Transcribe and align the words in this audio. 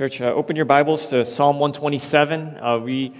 Church, 0.00 0.22
uh, 0.22 0.32
open 0.32 0.56
your 0.56 0.64
Bibles 0.64 1.08
to 1.08 1.26
Psalm 1.26 1.58
127. 1.58 2.56
Uh, 2.58 2.78
we 2.78 3.12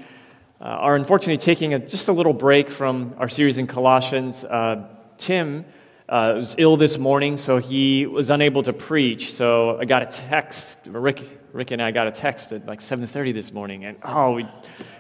uh, 0.63 0.65
are 0.65 0.97
unfortunately 0.97 1.37
taking 1.37 1.75
a, 1.75 1.79
just 1.79 2.09
a 2.09 2.13
little 2.13 2.33
break 2.33 2.71
from 2.71 3.15
our 3.19 3.29
series 3.29 3.59
in 3.59 3.67
Colossians. 3.67 4.45
Uh, 4.45 4.89
Tim 5.19 5.67
uh, 6.09 6.33
was 6.37 6.55
ill 6.57 6.79
this 6.79 6.97
morning, 6.97 7.37
so 7.37 7.59
he 7.59 8.07
was 8.07 8.31
unable 8.31 8.63
to 8.63 8.73
preach. 8.73 9.31
So 9.31 9.79
I 9.79 9.85
got 9.85 10.01
a 10.01 10.07
text. 10.07 10.89
Rick, 10.91 11.23
Rick 11.53 11.71
and 11.73 11.83
I 11.83 11.91
got 11.91 12.07
a 12.07 12.13
text 12.13 12.51
at 12.53 12.65
like 12.65 12.81
7:30 12.81 13.35
this 13.35 13.53
morning, 13.53 13.85
and 13.85 13.99
oh, 14.03 14.37
we 14.37 14.49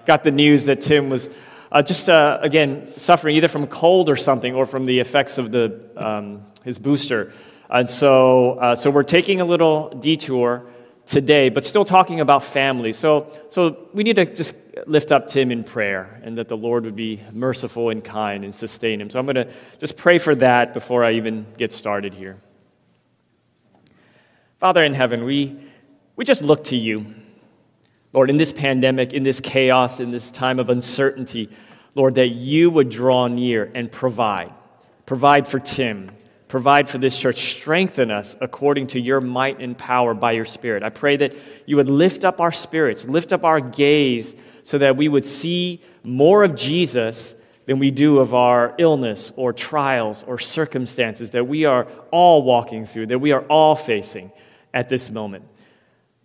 got 0.04 0.22
the 0.22 0.32
news 0.32 0.66
that 0.66 0.82
Tim 0.82 1.08
was 1.08 1.30
uh, 1.72 1.80
just 1.80 2.10
again 2.10 2.92
suffering 2.98 3.36
either 3.36 3.48
from 3.48 3.66
cold 3.66 4.10
or 4.10 4.16
something, 4.16 4.54
or 4.54 4.66
from 4.66 4.84
the 4.84 4.98
effects 4.98 5.38
of 5.38 5.50
the 5.50 5.80
um, 5.96 6.42
his 6.62 6.78
booster. 6.78 7.32
And 7.70 7.88
so, 7.88 8.74
so 8.76 8.90
we're 8.90 9.02
taking 9.02 9.40
a 9.40 9.46
little 9.46 9.88
detour 9.98 10.66
today, 11.10 11.48
but 11.48 11.64
still 11.64 11.84
talking 11.84 12.20
about 12.20 12.44
family. 12.44 12.92
So, 12.92 13.32
so 13.48 13.88
we 13.92 14.04
need 14.04 14.14
to 14.14 14.24
just 14.24 14.54
lift 14.86 15.10
up 15.10 15.26
Tim 15.26 15.50
in 15.50 15.64
prayer 15.64 16.20
and 16.22 16.38
that 16.38 16.48
the 16.48 16.56
Lord 16.56 16.84
would 16.84 16.94
be 16.94 17.20
merciful 17.32 17.90
and 17.90 18.02
kind 18.02 18.44
and 18.44 18.54
sustain 18.54 19.00
him. 19.00 19.10
So 19.10 19.18
I'm 19.18 19.26
going 19.26 19.34
to 19.34 19.52
just 19.80 19.96
pray 19.96 20.18
for 20.18 20.36
that 20.36 20.72
before 20.72 21.04
I 21.04 21.14
even 21.14 21.46
get 21.58 21.72
started 21.72 22.14
here. 22.14 22.38
Father 24.60 24.84
in 24.84 24.94
heaven, 24.94 25.24
we, 25.24 25.58
we 26.14 26.24
just 26.24 26.42
look 26.42 26.62
to 26.64 26.76
you. 26.76 27.06
Lord, 28.12 28.30
in 28.30 28.36
this 28.36 28.52
pandemic, 28.52 29.12
in 29.12 29.24
this 29.24 29.40
chaos, 29.40 29.98
in 29.98 30.12
this 30.12 30.30
time 30.30 30.60
of 30.60 30.70
uncertainty, 30.70 31.50
Lord, 31.96 32.14
that 32.14 32.28
you 32.28 32.70
would 32.70 32.88
draw 32.88 33.26
near 33.26 33.68
and 33.74 33.90
provide. 33.90 34.52
Provide 35.06 35.48
for 35.48 35.58
Tim, 35.58 36.12
provide 36.50 36.88
for 36.88 36.98
this 36.98 37.16
church. 37.16 37.54
Strengthen 37.54 38.10
us 38.10 38.36
according 38.40 38.88
to 38.88 39.00
your 39.00 39.20
might 39.20 39.60
and 39.60 39.78
power 39.78 40.12
by 40.14 40.32
your 40.32 40.44
Spirit. 40.44 40.82
I 40.82 40.90
pray 40.90 41.16
that 41.16 41.34
you 41.64 41.76
would 41.76 41.88
lift 41.88 42.24
up 42.24 42.40
our 42.40 42.52
spirits, 42.52 43.04
lift 43.04 43.32
up 43.32 43.44
our 43.44 43.60
gaze 43.60 44.34
so 44.64 44.76
that 44.78 44.96
we 44.96 45.08
would 45.08 45.24
see 45.24 45.80
more 46.02 46.42
of 46.42 46.56
Jesus 46.56 47.36
than 47.66 47.78
we 47.78 47.92
do 47.92 48.18
of 48.18 48.34
our 48.34 48.74
illness 48.78 49.32
or 49.36 49.52
trials 49.52 50.24
or 50.26 50.38
circumstances 50.38 51.30
that 51.30 51.46
we 51.46 51.66
are 51.66 51.86
all 52.10 52.42
walking 52.42 52.84
through, 52.84 53.06
that 53.06 53.20
we 53.20 53.30
are 53.30 53.42
all 53.42 53.76
facing 53.76 54.32
at 54.74 54.88
this 54.88 55.08
moment. 55.08 55.44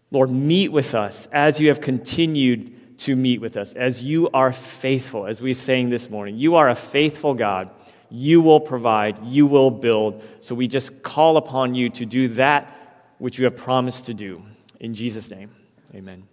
Lord, 0.09 0.31
meet 0.31 0.71
with 0.71 0.95
us 0.95 1.27
as 1.31 1.61
you 1.61 1.67
have 1.67 1.81
continued 1.81 2.97
to 2.99 3.15
meet 3.15 3.41
with 3.41 3.57
us, 3.57 3.73
as 3.73 4.01
you 4.01 4.29
are 4.33 4.53
faithful, 4.53 5.27
as 5.27 5.39
we 5.41 5.53
sang 5.53 5.89
this 5.89 6.09
morning. 6.09 6.37
You 6.37 6.55
are 6.55 6.69
a 6.69 6.75
faithful 6.75 7.33
God. 7.35 7.69
You 8.17 8.39
will 8.39 8.61
provide, 8.61 9.21
you 9.25 9.45
will 9.45 9.69
build. 9.69 10.23
So 10.39 10.55
we 10.55 10.69
just 10.69 11.03
call 11.03 11.35
upon 11.35 11.75
you 11.75 11.89
to 11.89 12.05
do 12.05 12.29
that 12.29 12.73
which 13.17 13.37
you 13.37 13.43
have 13.43 13.57
promised 13.57 14.05
to 14.05 14.13
do. 14.13 14.41
In 14.79 14.93
Jesus' 14.93 15.29
name, 15.29 15.51
amen. 15.93 16.23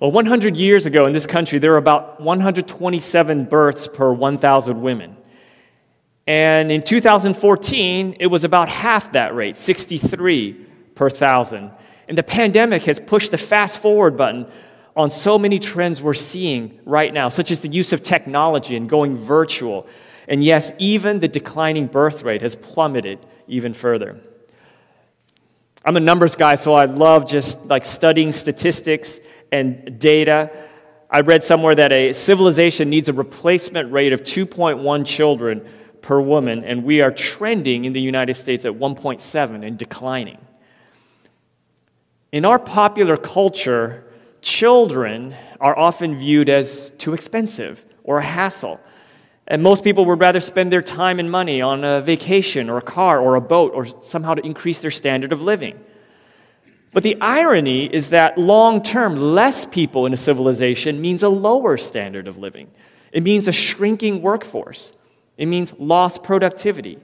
Well, 0.00 0.10
100 0.10 0.56
years 0.56 0.84
ago 0.84 1.06
in 1.06 1.12
this 1.12 1.26
country, 1.26 1.60
there 1.60 1.70
were 1.70 1.76
about 1.76 2.20
127 2.20 3.44
births 3.44 3.86
per 3.86 4.12
1,000 4.12 4.82
women. 4.82 5.16
And 6.26 6.72
in 6.72 6.82
2014, 6.82 8.16
it 8.18 8.26
was 8.26 8.42
about 8.42 8.68
half 8.68 9.12
that 9.12 9.36
rate, 9.36 9.56
63 9.56 10.54
per 10.96 11.08
thousand. 11.08 11.70
And 12.08 12.18
the 12.18 12.24
pandemic 12.24 12.82
has 12.86 12.98
pushed 12.98 13.30
the 13.30 13.38
fast 13.38 13.78
forward 13.78 14.16
button 14.16 14.50
on 14.96 15.10
so 15.10 15.38
many 15.38 15.58
trends 15.58 16.02
we're 16.02 16.14
seeing 16.14 16.78
right 16.84 17.12
now, 17.12 17.28
such 17.28 17.50
as 17.50 17.60
the 17.60 17.68
use 17.68 17.92
of 17.92 18.02
technology 18.02 18.76
and 18.76 18.88
going 18.88 19.16
virtual. 19.16 19.86
And 20.28 20.44
yes, 20.44 20.72
even 20.78 21.20
the 21.20 21.28
declining 21.28 21.86
birth 21.86 22.22
rate 22.22 22.42
has 22.42 22.54
plummeted 22.54 23.18
even 23.48 23.74
further. 23.74 24.20
I'm 25.84 25.96
a 25.96 26.00
numbers 26.00 26.36
guy, 26.36 26.54
so 26.54 26.74
I 26.74 26.84
love 26.84 27.28
just 27.28 27.66
like 27.66 27.84
studying 27.84 28.30
statistics 28.32 29.18
and 29.50 29.98
data. 29.98 30.50
I 31.10 31.20
read 31.20 31.42
somewhere 31.42 31.74
that 31.74 31.90
a 31.92 32.12
civilization 32.12 32.88
needs 32.88 33.08
a 33.08 33.12
replacement 33.12 33.92
rate 33.92 34.12
of 34.12 34.22
2.1 34.22 35.04
children 35.06 35.66
per 36.00 36.20
woman, 36.20 36.64
and 36.64 36.84
we 36.84 37.00
are 37.00 37.10
trending 37.10 37.84
in 37.84 37.92
the 37.92 38.00
United 38.00 38.34
States 38.34 38.64
at 38.64 38.72
1.7 38.72 39.66
and 39.66 39.78
declining. 39.78 40.38
In 42.30 42.44
our 42.44 42.58
popular 42.58 43.16
culture, 43.16 44.04
children 44.42 45.34
are 45.60 45.78
often 45.78 46.18
viewed 46.18 46.48
as 46.48 46.90
too 46.98 47.14
expensive 47.14 47.84
or 48.04 48.18
a 48.18 48.22
hassle. 48.22 48.80
And 49.46 49.62
most 49.62 49.84
people 49.84 50.04
would 50.06 50.20
rather 50.20 50.40
spend 50.40 50.72
their 50.72 50.82
time 50.82 51.18
and 51.18 51.30
money 51.30 51.62
on 51.62 51.84
a 51.84 52.00
vacation 52.00 52.68
or 52.68 52.78
a 52.78 52.82
car 52.82 53.20
or 53.20 53.36
a 53.36 53.40
boat 53.40 53.72
or 53.74 53.86
somehow 53.86 54.34
to 54.34 54.44
increase 54.44 54.80
their 54.80 54.90
standard 54.90 55.32
of 55.32 55.42
living. 55.42 55.80
But 56.92 57.02
the 57.02 57.18
irony 57.20 57.86
is 57.86 58.10
that 58.10 58.36
long 58.36 58.82
term, 58.82 59.16
less 59.16 59.64
people 59.64 60.04
in 60.04 60.12
a 60.12 60.16
civilization 60.16 61.00
means 61.00 61.22
a 61.22 61.28
lower 61.28 61.76
standard 61.76 62.28
of 62.28 62.36
living. 62.36 62.70
It 63.12 63.22
means 63.22 63.48
a 63.48 63.52
shrinking 63.52 64.22
workforce. 64.22 64.92
It 65.38 65.46
means 65.46 65.72
lost 65.78 66.22
productivity. 66.22 66.98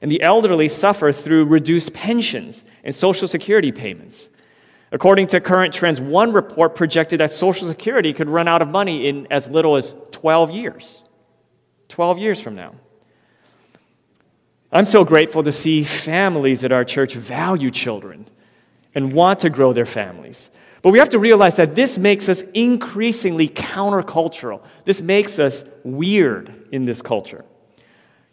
And 0.00 0.10
the 0.10 0.22
elderly 0.22 0.68
suffer 0.68 1.10
through 1.10 1.46
reduced 1.46 1.92
pensions 1.92 2.64
and 2.84 2.94
social 2.94 3.26
security 3.26 3.72
payments. 3.72 4.28
According 4.92 5.26
to 5.28 5.40
current 5.40 5.74
trends, 5.74 6.00
one 6.00 6.32
report 6.32 6.74
projected 6.74 7.20
that 7.20 7.32
Social 7.32 7.68
Security 7.68 8.12
could 8.12 8.28
run 8.28 8.46
out 8.46 8.62
of 8.62 8.68
money 8.68 9.08
in 9.08 9.26
as 9.30 9.48
little 9.48 9.76
as 9.76 9.94
12 10.12 10.50
years. 10.52 11.02
12 11.88 12.18
years 12.18 12.40
from 12.40 12.54
now. 12.54 12.74
I'm 14.72 14.86
so 14.86 15.04
grateful 15.04 15.42
to 15.42 15.52
see 15.52 15.84
families 15.84 16.64
at 16.64 16.72
our 16.72 16.84
church 16.84 17.14
value 17.14 17.70
children 17.70 18.26
and 18.94 19.12
want 19.12 19.40
to 19.40 19.50
grow 19.50 19.72
their 19.72 19.86
families. 19.86 20.50
But 20.82 20.90
we 20.92 20.98
have 20.98 21.08
to 21.10 21.18
realize 21.18 21.56
that 21.56 21.74
this 21.74 21.98
makes 21.98 22.28
us 22.28 22.42
increasingly 22.54 23.48
countercultural. 23.48 24.62
This 24.84 25.00
makes 25.00 25.38
us 25.38 25.64
weird 25.82 26.68
in 26.70 26.84
this 26.84 27.02
culture. 27.02 27.44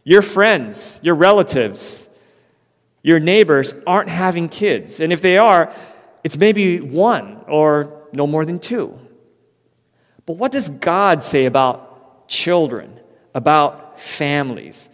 Your 0.04 0.22
friends, 0.22 1.00
your 1.02 1.16
relatives, 1.16 2.08
your 3.02 3.20
neighbors 3.20 3.74
aren't 3.88 4.10
having 4.10 4.50
kids. 4.50 5.00
And 5.00 5.12
if 5.12 5.22
they 5.22 5.38
are, 5.38 5.74
it's 6.24 6.38
maybe 6.38 6.80
one 6.80 7.42
or 7.48 8.08
no 8.14 8.26
more 8.28 8.46
than 8.46 8.60
two. 8.60 8.98
But 10.26 10.38
what 10.38 10.52
does 10.52 10.70
God 10.70 11.22
say 11.22 11.46
about 11.46 12.28
children, 12.30 13.00
about 13.34 14.00
families? 14.00 14.90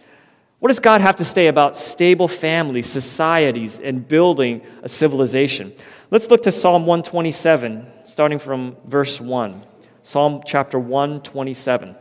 What 0.58 0.68
does 0.68 0.80
God 0.80 1.00
have 1.00 1.16
to 1.16 1.24
say 1.24 1.46
about 1.46 1.76
stable 1.76 2.28
families, 2.28 2.86
societies, 2.86 3.78
and 3.78 4.06
building 4.06 4.62
a 4.82 4.88
civilization? 4.88 5.72
Let's 6.10 6.28
look 6.30 6.42
to 6.42 6.52
Psalm 6.52 6.84
127, 6.84 7.86
starting 8.04 8.38
from 8.38 8.76
verse 8.84 9.20
1. 9.20 9.62
Psalm 10.02 10.42
chapter 10.44 10.78
127, 10.78 11.94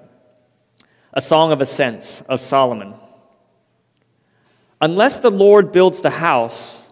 a 1.14 1.22
song 1.22 1.52
of 1.52 1.62
ascents 1.62 2.22
of 2.22 2.42
Solomon. 2.42 2.94
Unless 4.82 5.20
the 5.20 5.30
Lord 5.30 5.72
builds 5.72 6.00
the 6.00 6.10
house, 6.10 6.90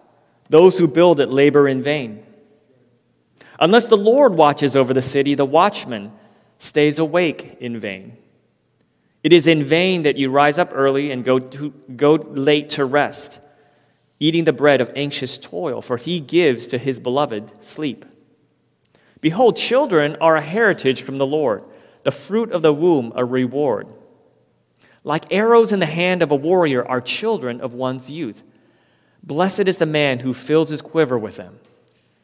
those 0.48 0.78
who 0.78 0.86
build 0.86 1.18
it 1.18 1.30
labor 1.30 1.66
in 1.66 1.82
vain. 1.82 2.24
Unless 3.58 3.86
the 3.86 3.96
Lord 3.96 4.34
watches 4.34 4.76
over 4.76 4.94
the 4.94 5.02
city, 5.02 5.34
the 5.34 5.44
watchman 5.44 6.12
stays 6.58 6.98
awake 6.98 7.56
in 7.60 7.78
vain. 7.78 8.16
It 9.22 9.32
is 9.32 9.46
in 9.46 9.64
vain 9.64 10.02
that 10.02 10.16
you 10.16 10.30
rise 10.30 10.58
up 10.58 10.70
early 10.72 11.10
and 11.10 11.24
go, 11.24 11.38
to, 11.38 11.70
go 11.96 12.14
late 12.14 12.70
to 12.70 12.84
rest, 12.84 13.40
eating 14.20 14.44
the 14.44 14.52
bread 14.52 14.80
of 14.80 14.92
anxious 14.94 15.38
toil, 15.38 15.82
for 15.82 15.96
he 15.96 16.20
gives 16.20 16.68
to 16.68 16.78
his 16.78 17.00
beloved 17.00 17.64
sleep. 17.64 18.04
Behold, 19.20 19.56
children 19.56 20.16
are 20.20 20.36
a 20.36 20.40
heritage 20.40 21.02
from 21.02 21.18
the 21.18 21.26
Lord, 21.26 21.64
the 22.04 22.12
fruit 22.12 22.52
of 22.52 22.62
the 22.62 22.72
womb 22.72 23.12
a 23.16 23.24
reward. 23.24 23.92
Like 25.02 25.32
arrows 25.32 25.72
in 25.72 25.80
the 25.80 25.86
hand 25.86 26.22
of 26.22 26.30
a 26.30 26.36
warrior 26.36 26.86
are 26.86 27.00
children 27.00 27.60
of 27.60 27.74
one's 27.74 28.10
youth. 28.10 28.44
Blessed 29.22 29.66
is 29.66 29.78
the 29.78 29.86
man 29.86 30.20
who 30.20 30.32
fills 30.32 30.68
his 30.68 30.82
quiver 30.82 31.18
with 31.18 31.36
them. 31.36 31.58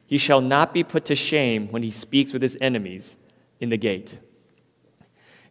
He 0.07 0.19
shall 0.19 0.41
not 0.41 0.75
be 0.75 0.85
put 0.85 1.07
to 1.07 1.15
shame 1.15 1.69
when 1.69 1.83
he 1.83 1.91
speaks 1.91 2.33
with 2.33 2.43
his 2.43 2.57
enemies 2.61 3.17
in 3.61 3.69
the 3.69 3.77
gate. 3.77 4.19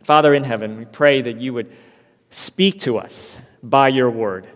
Father 0.03 0.33
in 0.33 0.44
heaven, 0.44 0.77
we 0.77 0.85
pray 0.85 1.21
that 1.21 1.38
you 1.38 1.53
would 1.53 1.71
speak 2.29 2.79
to 2.81 2.97
us 2.97 3.38
by 3.61 3.88
your 3.88 4.09
word. 4.09 4.47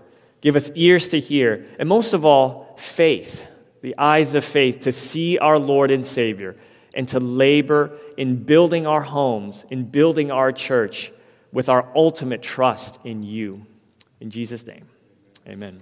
Give 0.42 0.56
us 0.56 0.72
ears 0.76 1.08
to 1.10 1.20
hear, 1.20 1.66
and 1.80 1.90
most 1.90 2.14
of 2.14 2.26
all, 2.26 2.76
faith, 2.78 3.48
the 3.82 3.98
eyes 3.98 4.36
of 4.36 4.44
faith 4.44 4.82
to 4.82 4.92
see 4.92 5.38
our 5.38 5.58
Lord 5.58 5.90
and 5.90 6.06
Savior 6.06 6.58
and 6.94 7.08
to 7.10 7.20
labor 7.20 7.98
in 8.18 8.44
building 8.44 8.88
our 8.88 9.02
homes, 9.02 9.66
in 9.70 9.86
building 9.86 10.32
our 10.32 10.52
church 10.52 11.12
with 11.52 11.70
our 11.70 11.88
ultimate 11.96 12.42
trust 12.42 13.00
in 13.04 13.24
you. 13.24 13.66
In 14.20 14.30
Jesus' 14.30 14.66
name, 14.66 14.88
amen. 15.48 15.82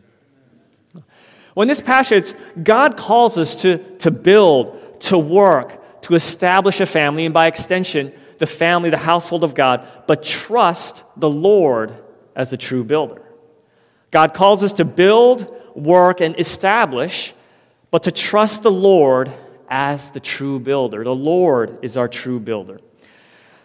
In 1.57 1.67
this 1.67 1.81
passage, 1.81 2.33
God 2.61 2.97
calls 2.97 3.37
us 3.37 3.55
to, 3.61 3.77
to 3.99 4.11
build, 4.11 5.01
to 5.03 5.17
work, 5.17 6.01
to 6.01 6.15
establish 6.15 6.81
a 6.81 6.85
family, 6.85 7.25
and 7.25 7.33
by 7.33 7.47
extension, 7.47 8.13
the 8.39 8.47
family, 8.47 8.89
the 8.89 8.97
household 8.97 9.43
of 9.43 9.55
God, 9.55 9.87
but 10.07 10.21
trust 10.21 11.03
the 11.15 11.29
Lord 11.29 11.95
as 12.35 12.49
the 12.49 12.57
true 12.57 12.83
builder. 12.83 13.21
God 14.11 14.33
calls 14.33 14.63
us 14.63 14.73
to 14.73 14.85
build, 14.85 15.53
work, 15.73 16.21
and 16.21 16.37
establish, 16.39 17.33
but 17.91 18.03
to 18.03 18.11
trust 18.11 18.63
the 18.63 18.71
Lord 18.71 19.31
as 19.69 20.11
the 20.11 20.19
true 20.19 20.59
builder. 20.59 21.03
The 21.03 21.15
Lord 21.15 21.79
is 21.81 21.97
our 21.97 22.07
true 22.07 22.39
builder. 22.39 22.79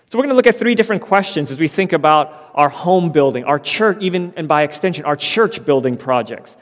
So, 0.09 0.19
we're 0.19 0.25
going 0.25 0.31
to 0.31 0.37
look 0.37 0.49
at 0.49 0.57
three 0.57 0.75
different 0.75 1.03
questions 1.03 1.53
as 1.53 1.61
we 1.61 1.69
think 1.69 1.93
about 1.93 2.51
our 2.55 2.69
home 2.69 3.13
building, 3.13 3.45
our 3.45 3.61
church, 3.61 3.99
even 4.01 4.33
and 4.37 4.49
by 4.49 4.63
extension, 4.63 5.05
our 5.05 5.15
church 5.15 5.65
building 5.65 5.97
projects. 5.97 6.57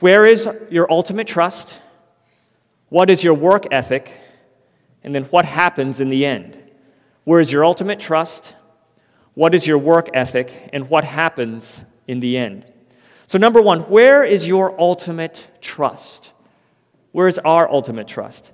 Where 0.00 0.24
is 0.24 0.48
your 0.70 0.90
ultimate 0.90 1.26
trust? 1.26 1.80
What 2.88 3.10
is 3.10 3.24
your 3.24 3.34
work 3.34 3.66
ethic? 3.72 4.12
And 5.02 5.14
then 5.14 5.24
what 5.24 5.44
happens 5.44 6.00
in 6.00 6.08
the 6.10 6.24
end? 6.24 6.58
Where 7.24 7.40
is 7.40 7.50
your 7.50 7.64
ultimate 7.64 8.00
trust? 8.00 8.54
What 9.34 9.54
is 9.54 9.66
your 9.66 9.78
work 9.78 10.10
ethic? 10.14 10.70
And 10.72 10.88
what 10.88 11.04
happens 11.04 11.82
in 12.06 12.20
the 12.20 12.36
end? 12.36 12.64
So, 13.26 13.38
number 13.38 13.60
one, 13.60 13.80
where 13.80 14.22
is 14.22 14.46
your 14.46 14.78
ultimate 14.80 15.48
trust? 15.60 16.32
Where 17.12 17.28
is 17.28 17.38
our 17.38 17.70
ultimate 17.70 18.06
trust? 18.06 18.52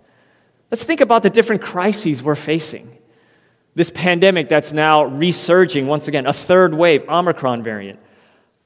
Let's 0.71 0.85
think 0.85 1.01
about 1.01 1.23
the 1.23 1.31
different 1.31 1.63
crises 1.63 2.23
we're 2.23 2.37
facing. 2.37 2.97
This 3.75 3.91
pandemic 3.91 4.49
that's 4.49 4.73
now 4.73 5.05
resurging, 5.05 5.87
once 5.87 6.09
again, 6.09 6.27
a 6.27 6.33
third 6.33 6.75
wave, 6.75 7.09
Omicron 7.09 7.63
variant, 7.63 7.99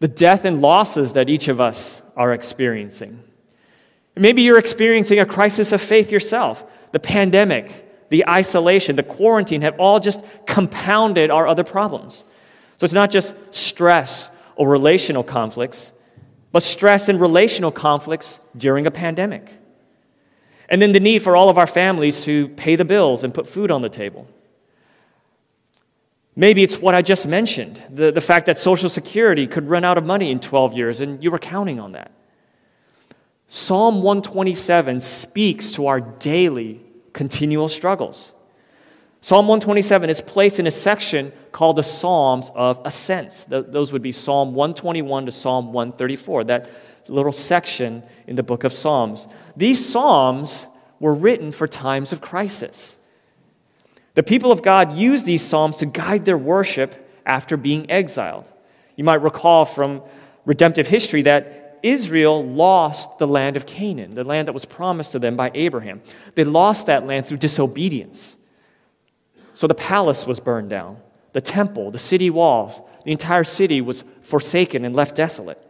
the 0.01 0.09
death 0.09 0.45
and 0.45 0.61
losses 0.61 1.15
that 1.15 1.29
each 1.29 1.49
of 1.49 1.61
us 1.61 2.03
are 2.17 2.33
experiencing. 2.33 3.23
Maybe 4.17 4.43
you're 4.43 4.59
experiencing 4.59 5.19
a 5.19 5.27
crisis 5.27 5.73
of 5.73 5.81
faith 5.81 6.13
yourself. 6.13 6.65
The 6.93 7.01
pandemic, 7.01 8.09
the 8.11 8.29
isolation, 8.29 8.97
the 8.97 9.03
quarantine 9.03 9.63
have 9.63 9.79
all 9.79 9.99
just 9.99 10.25
compounded 10.47 11.31
our 11.31 11.47
other 11.47 11.65
problems. 11.65 12.25
So 12.79 12.85
it's 12.85 12.93
not 12.93 13.11
just 13.11 13.35
stress 13.55 14.31
or 14.57 14.69
relational 14.69 15.25
conflicts, 15.25 15.93
but 16.53 16.63
stress 16.63 17.09
and 17.09 17.21
relational 17.21 17.73
conflicts 17.73 18.39
during 18.57 18.87
a 18.87 18.91
pandemic. 18.91 19.53
And 20.69 20.81
then 20.81 20.93
the 20.93 21.01
need 21.01 21.23
for 21.23 21.35
all 21.37 21.49
of 21.49 21.59
our 21.59 21.67
families 21.67 22.25
to 22.25 22.49
pay 22.49 22.77
the 22.77 22.85
bills 22.85 23.25
and 23.25 23.35
put 23.35 23.49
food 23.49 23.71
on 23.71 23.83
the 23.83 23.89
table. 23.89 24.29
Maybe 26.37 26.63
it's 26.63 26.79
what 26.79 26.95
I 26.95 27.03
just 27.03 27.27
mentioned 27.27 27.83
the, 27.91 28.11
the 28.11 28.21
fact 28.21 28.47
that 28.47 28.59
Social 28.59 28.89
Security 28.89 29.47
could 29.47 29.69
run 29.69 29.85
out 29.85 29.99
of 29.99 30.05
money 30.05 30.31
in 30.31 30.41
12 30.41 30.75
years, 30.75 31.01
and 31.01 31.23
you 31.23 31.31
were 31.31 31.39
counting 31.39 31.79
on 31.79 31.93
that. 31.93 32.11
Psalm 33.49 34.03
127 34.03 35.01
speaks 35.01 35.73
to 35.73 35.87
our 35.87 36.01
daily, 36.01 36.81
continual 37.13 37.69
struggles. 37.69 38.33
Psalm 39.21 39.47
127 39.47 40.11
is 40.11 40.21
placed 40.21 40.59
in 40.59 40.67
a 40.67 40.71
section 40.71 41.33
called 41.53 41.77
the 41.77 41.83
Psalms 41.83 42.51
of 42.55 42.81
Ascents. 42.85 43.45
Those 43.45 43.93
would 43.93 44.03
be 44.03 44.13
Psalm 44.13 44.55
121 44.55 45.27
to 45.27 45.33
Psalm 45.33 45.73
134, 45.73 46.45
that 46.45 46.69
little 47.09 47.33
section 47.33 48.03
in 48.27 48.37
the 48.37 48.43
book 48.43 48.65
of 48.65 48.73
Psalms. 48.73 49.27
These 49.57 49.89
Psalms 49.89 50.67
were 51.01 51.15
written 51.15 51.53
for 51.53 51.69
times 51.69 52.13
of 52.13 52.21
crisis. 52.21 52.97
The 54.15 54.23
people 54.23 54.53
of 54.53 54.63
God 54.63 54.97
used 54.97 55.27
these 55.27 55.43
Psalms 55.43 55.77
to 55.79 55.87
guide 55.87 56.25
their 56.25 56.39
worship 56.39 56.95
after 57.27 57.57
being 57.57 57.91
exiled. 57.91 58.45
You 58.97 59.05
might 59.05 59.23
recall 59.23 59.65
from 59.65 60.03
redemptive 60.45 60.87
history 60.87 61.23
that 61.23 61.81
Israel 61.83 62.45
lost 62.45 63.19
the 63.19 63.27
land 63.27 63.57
of 63.57 63.67
Canaan, 63.67 64.15
the 64.15 64.25
land 64.25 64.49
that 64.49 64.53
was 64.53 64.65
promised 64.65 65.13
to 65.13 65.19
them 65.19 65.37
by 65.37 65.51
Abraham. 65.55 66.01
They 66.35 66.45
lost 66.45 66.87
that 66.87 67.07
land 67.07 67.27
through 67.27 67.39
disobedience. 67.39 68.37
So 69.55 69.67
the 69.67 69.75
palace 69.75 70.27
was 70.27 70.41
burned 70.41 70.71
down, 70.71 70.97
the 71.33 71.41
temple, 71.41 71.91
the 71.91 71.99
city 71.99 72.31
walls, 72.31 72.81
the 73.05 73.13
entire 73.13 73.45
city 73.45 73.81
was 73.81 74.03
forsaken 74.23 74.85
and 74.85 74.97
left 74.97 75.15
desolate. 75.15 75.61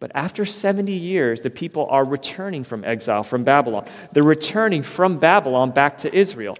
But 0.00 0.10
after 0.16 0.44
70 0.44 0.92
years, 0.92 1.42
the 1.42 1.50
people 1.50 1.86
are 1.88 2.04
returning 2.04 2.64
from 2.64 2.84
exile 2.84 3.22
from 3.22 3.44
Babylon. 3.44 3.86
They're 4.10 4.24
returning 4.24 4.82
from 4.82 5.18
Babylon 5.18 5.70
back 5.70 5.98
to 5.98 6.12
Israel. 6.12 6.58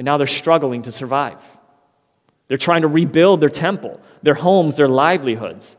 And 0.00 0.06
now 0.06 0.16
they're 0.16 0.26
struggling 0.26 0.80
to 0.84 0.92
survive. 0.92 1.42
They're 2.48 2.56
trying 2.56 2.80
to 2.82 2.88
rebuild 2.88 3.42
their 3.42 3.50
temple, 3.50 4.00
their 4.22 4.32
homes, 4.32 4.76
their 4.76 4.88
livelihoods. 4.88 5.76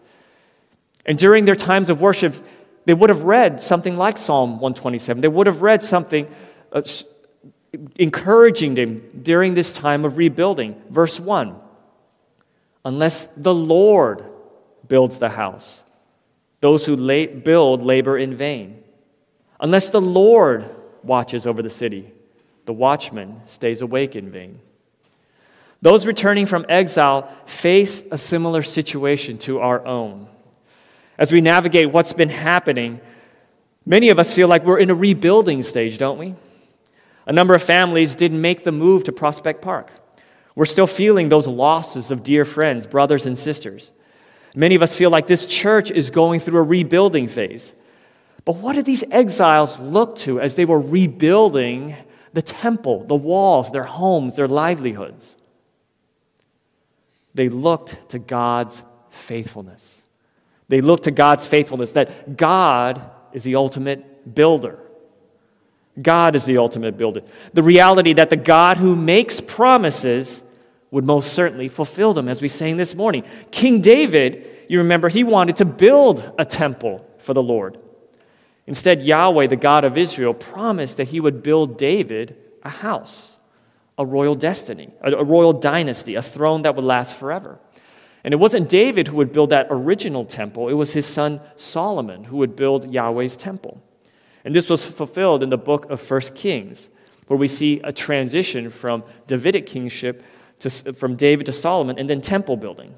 And 1.07 1.18
during 1.18 1.45
their 1.45 1.56
times 1.56 1.89
of 1.89 2.01
worship, 2.01 2.35
they 2.85 2.94
would 2.94 3.09
have 3.09 3.23
read 3.23 3.63
something 3.63 3.97
like 3.97 4.19
Psalm 4.19 4.59
127. 4.59 5.21
They 5.21 5.27
would 5.27 5.47
have 5.47 5.63
read 5.63 5.81
something 5.81 6.27
uh, 6.71 6.83
encouraging 7.95 8.75
them 8.75 8.97
during 9.23 9.56
this 9.56 9.71
time 9.71 10.06
of 10.06 10.19
rebuilding. 10.19 10.79
Verse 10.91 11.19
1 11.19 11.56
Unless 12.85 13.25
the 13.25 13.56
Lord 13.56 14.23
builds 14.88 15.18
the 15.18 15.29
house, 15.29 15.83
those 16.59 16.85
who 16.85 16.95
build 17.27 17.83
labor 17.83 18.19
in 18.19 18.35
vain. 18.35 18.83
Unless 19.59 19.89
the 19.89 20.00
Lord 20.00 20.69
watches 21.01 21.47
over 21.47 21.63
the 21.63 21.71
city, 21.71 22.13
the 22.65 22.73
watchman 22.73 23.41
stays 23.45 23.81
awake 23.81 24.15
in 24.15 24.29
vain. 24.29 24.59
Those 25.81 26.05
returning 26.05 26.45
from 26.45 26.65
exile 26.69 27.31
face 27.45 28.03
a 28.11 28.17
similar 28.17 28.61
situation 28.61 29.37
to 29.39 29.59
our 29.59 29.85
own. 29.85 30.27
As 31.17 31.31
we 31.31 31.41
navigate 31.41 31.91
what's 31.91 32.13
been 32.13 32.29
happening, 32.29 33.01
many 33.85 34.09
of 34.09 34.19
us 34.19 34.33
feel 34.33 34.47
like 34.47 34.63
we're 34.63 34.79
in 34.79 34.89
a 34.89 34.95
rebuilding 34.95 35.63
stage, 35.63 35.97
don't 35.97 36.19
we? 36.19 36.35
A 37.25 37.33
number 37.33 37.55
of 37.55 37.63
families 37.63 38.15
didn't 38.15 38.41
make 38.41 38.63
the 38.63 38.71
move 38.71 39.03
to 39.05 39.11
Prospect 39.11 39.61
Park. 39.61 39.91
We're 40.55 40.65
still 40.65 40.87
feeling 40.87 41.29
those 41.29 41.47
losses 41.47 42.11
of 42.11 42.23
dear 42.23 42.45
friends, 42.45 42.85
brothers, 42.85 43.25
and 43.25 43.37
sisters. 43.37 43.91
Many 44.55 44.75
of 44.75 44.81
us 44.81 44.95
feel 44.95 45.09
like 45.09 45.27
this 45.27 45.45
church 45.45 45.91
is 45.91 46.09
going 46.09 46.41
through 46.41 46.59
a 46.59 46.63
rebuilding 46.63 47.27
phase. 47.27 47.73
But 48.43 48.57
what 48.57 48.73
did 48.73 48.85
these 48.85 49.03
exiles 49.11 49.79
look 49.79 50.15
to 50.17 50.39
as 50.41 50.55
they 50.55 50.65
were 50.65 50.79
rebuilding 50.79 51.95
the 52.33 52.42
temple, 52.42 53.06
the 53.06 53.16
walls, 53.16 53.72
their 53.72 53.83
homes, 53.83 54.36
their 54.36 54.48
livelihoods. 54.48 55.38
They 57.33 57.50
looked 57.50 58.10
to 58.10 58.19
God's 58.19 58.83
faithfulness. 59.10 60.04
They 60.68 60.81
looked 60.81 61.04
to 61.04 61.12
God's 61.12 61.45
faithfulness, 61.45 61.92
that 61.94 62.38
God 62.38 63.01
is 63.33 63.44
the 63.44 63.56
ultimate 63.56 64.33
builder. 64.33 64.80
God 66.01 66.36
is 66.36 66.45
the 66.45 66.57
ultimate 66.57 66.98
builder. 66.98 67.22
The 67.54 67.63
reality 67.63 68.13
that 68.13 68.30
the 68.30 68.38
God 68.38 68.78
who 68.78 68.95
makes 68.95 69.42
promises 69.42 70.42
would 70.89 71.06
most 71.06 71.33
certainly 71.33 71.68
fulfill 71.68 72.13
them, 72.13 72.28
as 72.28 72.42
we 72.42 72.48
sang 72.48 72.78
this 72.78 72.95
morning. 72.95 73.24
King 73.50 73.81
David, 73.81 74.66
you 74.69 74.80
remember, 74.80 75.10
he 75.10 75.24
wanted 75.24 75.57
to 75.57 75.66
build 75.66 76.33
a 76.38 76.45
temple 76.45 77.06
for 77.18 77.33
the 77.33 77.44
Lord. 77.44 77.78
Instead, 78.67 79.01
Yahweh, 79.01 79.47
the 79.47 79.55
God 79.55 79.83
of 79.83 79.97
Israel, 79.97 80.33
promised 80.33 80.97
that 80.97 81.09
he 81.09 81.19
would 81.19 81.44
build 81.44 81.77
David 81.77 82.35
a 82.63 82.69
house, 82.69 83.37
a 83.97 84.06
royal 84.06 84.35
destiny, 84.35 84.91
a, 85.01 85.23
royal 85.23 85.53
dynasty, 85.53 86.15
a 86.15 86.21
throne 86.21 86.61
that 86.61 86.75
would 86.75 86.85
last 86.85 87.15
forever. 87.15 87.59
And 88.23 88.33
it 88.33 88.37
wasn't 88.37 88.69
David 88.69 89.07
who 89.07 89.18
would 89.18 89.31
build 89.31 89.49
that 89.49 89.68
original 89.69 90.25
temple, 90.25 90.69
it 90.69 90.73
was 90.73 90.94
his 90.94 91.06
son 91.06 91.41
Solomon 91.56 92.25
who 92.25 92.37
would 92.37 92.56
build 92.56 92.94
Yahweh's 92.94 93.35
temple. 93.35 93.81
And 94.45 94.56
this 94.56 94.69
was 94.69 94.85
fulfilled 94.85 95.44
in 95.44 95.49
the 95.49 95.57
book 95.57 95.89
of 95.89 96.01
First 96.01 96.35
Kings, 96.35 96.89
where 97.27 97.37
we 97.37 97.47
see 97.47 97.80
a 97.83 97.94
transition 97.94 98.69
from 98.69 99.03
Davidic 99.27 99.65
kingship 99.65 100.23
to, 100.59 100.69
from 100.69 101.15
David 101.15 101.45
to 101.47 101.51
Solomon 101.51 101.97
and 101.97 102.09
then 102.09 102.21
temple 102.21 102.57
building. 102.57 102.94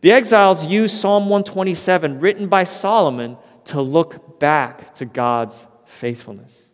The 0.00 0.12
exiles 0.12 0.66
used 0.66 0.94
Psalm 0.94 1.24
127, 1.24 2.20
written 2.20 2.48
by 2.48 2.64
Solomon, 2.64 3.36
to 3.66 3.82
look 3.82 4.38
back 4.38 4.94
to 4.96 5.04
God's 5.04 5.66
faithfulness. 5.84 6.68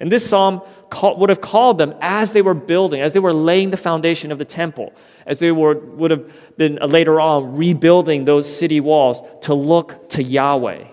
And 0.00 0.10
this 0.10 0.28
psalm 0.28 0.62
would 1.02 1.28
have 1.30 1.40
called 1.40 1.78
them 1.78 1.94
as 2.00 2.32
they 2.32 2.42
were 2.42 2.54
building, 2.54 3.00
as 3.00 3.12
they 3.12 3.20
were 3.20 3.32
laying 3.32 3.70
the 3.70 3.76
foundation 3.76 4.32
of 4.32 4.38
the 4.38 4.44
temple, 4.44 4.92
as 5.26 5.38
they 5.38 5.52
were, 5.52 5.78
would 5.78 6.10
have 6.10 6.56
been 6.56 6.80
uh, 6.82 6.86
later 6.86 7.20
on 7.20 7.56
rebuilding 7.56 8.24
those 8.24 8.52
city 8.52 8.80
walls, 8.80 9.22
to 9.42 9.54
look 9.54 10.08
to 10.10 10.22
Yahweh. 10.22 10.84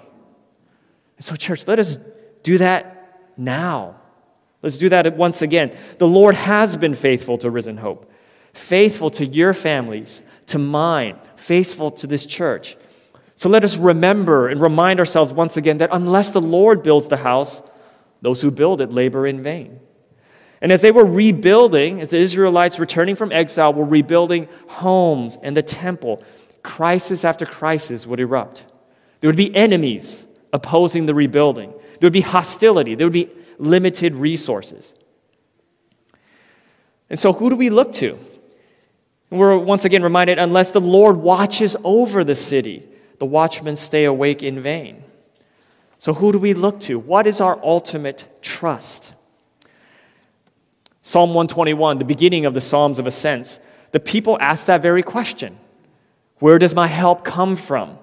And 1.18 1.26
so, 1.26 1.36
church, 1.36 1.68
let 1.68 1.80
us 1.80 1.98
do 2.44 2.60
that 2.60 3.32
now. 3.36 3.96
Let's 4.62 4.78
do 4.78 4.90
that 4.90 5.18
once 5.18 5.42
again. 5.42 5.76
The 5.98 6.08
Lord 6.08 6.36
has 6.36 6.78
been 6.78 6.96
faithful 6.96 7.38
to 7.40 7.50
Risen 7.50 7.78
Hope, 7.78 8.12
faithful 8.54 9.10
to 9.12 9.26
your 9.26 9.54
families, 9.54 10.22
to 10.48 10.60
mine, 10.60 11.18
faithful 11.36 11.92
to 11.92 12.08
this 12.08 12.26
church. 12.26 12.78
So 13.40 13.48
let 13.48 13.64
us 13.64 13.78
remember 13.78 14.50
and 14.50 14.60
remind 14.60 15.00
ourselves 15.00 15.32
once 15.32 15.56
again 15.56 15.78
that 15.78 15.92
unless 15.94 16.32
the 16.32 16.42
Lord 16.42 16.84
builds 16.84 17.08
the 17.08 17.16
house, 17.16 17.62
those 18.22 18.42
who 18.42 18.52
build 18.52 18.82
it 18.82 18.92
labor 18.92 19.26
in 19.26 19.42
vain. 19.42 19.80
And 20.60 20.74
as 20.74 20.82
they 20.82 20.92
were 20.92 21.06
rebuilding, 21.06 22.02
as 22.02 22.10
the 22.10 22.18
Israelites 22.18 22.80
returning 22.80 23.16
from 23.16 23.32
exile 23.32 23.74
were 23.74 23.86
rebuilding 23.86 24.50
homes 24.68 25.38
and 25.42 25.56
the 25.56 25.64
temple, 25.64 26.22
crisis 26.64 27.24
after 27.24 27.46
crisis 27.46 28.06
would 28.06 28.20
erupt. 28.20 28.66
There 29.22 29.30
would 29.30 29.38
be 29.38 29.56
enemies 29.56 30.26
opposing 30.52 31.06
the 31.06 31.14
rebuilding, 31.14 31.72
there 31.72 32.08
would 32.08 32.12
be 32.12 32.20
hostility, 32.20 32.94
there 32.94 33.08
would 33.08 33.14
be 33.14 33.30
limited 33.58 34.16
resources. 34.16 34.94
And 37.10 37.18
so, 37.18 37.32
who 37.32 37.50
do 37.50 37.56
we 37.56 37.70
look 37.70 37.94
to? 37.94 38.20
We're 39.30 39.58
once 39.58 39.86
again 39.86 40.04
reminded 40.04 40.40
unless 40.40 40.72
the 40.72 40.82
Lord 40.82 41.16
watches 41.16 41.78
over 41.86 42.26
the 42.26 42.36
city, 42.36 42.86
the 43.20 43.26
watchmen 43.26 43.76
stay 43.76 44.06
awake 44.06 44.42
in 44.42 44.62
vain. 44.62 45.04
So, 46.00 46.14
who 46.14 46.32
do 46.32 46.40
we 46.40 46.54
look 46.54 46.80
to? 46.82 46.98
What 46.98 47.28
is 47.28 47.42
our 47.42 47.60
ultimate 47.64 48.42
trust? 48.42 49.14
Psalm 51.02 51.30
121, 51.32 51.98
the 51.98 52.06
beginning 52.06 52.46
of 52.46 52.54
the 52.54 52.62
Psalms 52.62 53.00
of 53.00 53.08
Ascents, 53.08 53.60
the 53.92 54.00
people 54.00 54.38
ask 54.40 54.68
that 54.68 54.82
very 54.82 55.04
question 55.04 55.58
Where 56.38 56.58
does 56.58 56.74
my 56.74 56.88
help 56.88 57.26
come 57.26 57.56
from? 57.56 57.98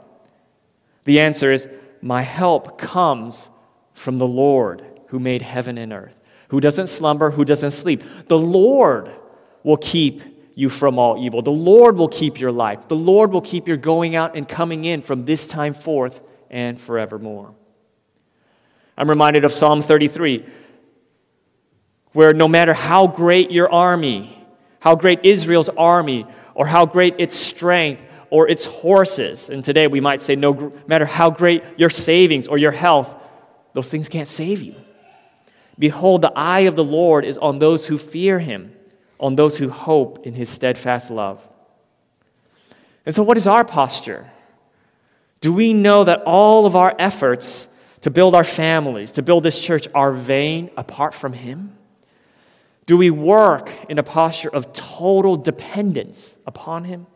The 1.05 1.21
answer 1.21 1.53
is, 1.53 1.69
My 2.03 2.23
help 2.23 2.79
comes 2.79 3.49
from 3.95 4.19
the 4.19 4.27
Lord 4.27 4.85
who 5.09 5.19
made 5.19 5.41
heaven 5.41 5.79
and 5.79 5.93
earth, 5.93 6.17
who 6.49 6.61
doesn't 6.61 6.89
slumber, 6.89 7.31
who 7.31 7.45
doesn't 7.45 7.71
sleep. 7.71 8.03
The 8.27 8.39
Lord 8.39 9.11
will 9.63 9.79
keep 9.79 10.23
you 10.57 10.69
from 10.69 10.99
all 10.99 11.23
evil. 11.23 11.43
The 11.43 11.51
Lord 11.51 11.97
will 11.97 12.09
keep 12.09 12.41
your 12.41 12.51
life. 12.51 12.89
The 12.89 12.97
Lord 12.97 13.31
will 13.31 13.43
keep 13.43 13.69
your 13.69 13.77
going 13.77 14.17
out 14.17 14.37
and 14.37 14.49
coming 14.49 14.85
in 14.85 15.03
from 15.03 15.25
this 15.27 15.47
time 15.47 15.75
forth 15.75 16.23
and 16.51 16.81
forevermore. 16.81 17.55
I'm 18.97 19.09
reminded 19.09 19.45
of 19.45 19.53
Psalm 19.53 19.83
33, 19.83 20.47
where 22.13 22.33
no 22.33 22.49
matter 22.49 22.73
how 22.73 23.07
great 23.07 23.51
your 23.51 23.71
army, 23.71 24.45
how 24.81 24.95
great 24.95 25.21
Israel's 25.25 25.69
army, 25.69 26.27
or 26.55 26.67
how 26.67 26.87
great 26.87 27.17
its 27.19 27.37
strength, 27.37 28.07
or 28.31 28.49
its 28.49 28.65
horses, 28.65 29.51
and 29.51 29.63
today 29.65 29.87
we 29.87 30.01
might 30.01 30.23
say, 30.23 30.35
no 30.35 30.73
matter 30.87 31.05
how 31.05 31.31
great 31.31 31.63
your 31.77 31.91
savings 31.91 32.49
or 32.49 32.57
your 32.57 32.73
health, 32.73 33.15
those 33.75 33.89
things 33.89 34.09
can't 34.09 34.27
save 34.27 34.63
you. 34.63 34.75
Behold, 35.79 36.23
the 36.23 36.33
eye 36.35 36.61
of 36.61 36.77
the 36.77 36.83
Lord 36.83 37.27
is 37.27 37.37
on 37.37 37.59
those 37.59 37.87
who 37.87 37.99
fear 37.99 38.39
him, 38.39 38.75
on 39.19 39.35
those 39.35 39.59
who 39.59 39.71
hope 39.71 40.27
in 40.27 40.35
his 40.35 40.51
steadfast 40.51 41.11
love. 41.11 41.47
And 43.05 43.15
so, 43.15 43.23
what 43.23 43.37
is 43.37 43.47
our 43.47 43.65
posture? 43.65 44.31
Do 45.41 45.53
we 45.53 45.73
know 45.73 46.05
that 46.05 46.23
all 46.23 46.67
of 46.67 46.75
our 46.75 46.95
efforts 46.99 47.69
to 48.01 48.11
build 48.11 48.35
our 48.35 48.45
families, 48.45 49.13
to 49.13 49.23
build 49.23 49.43
this 49.43 49.61
church, 49.61 49.89
are 49.95 50.13
vain 50.13 50.71
apart 50.77 51.15
from 51.15 51.33
him? 51.33 51.77
Do 52.87 52.97
we 52.97 53.11
work 53.11 53.71
in 53.89 53.99
a 53.99 54.03
posture 54.03 54.49
of 54.49 54.73
total 54.73 55.37
dependence 55.37 56.37
upon 56.47 56.85
him? 56.85 57.07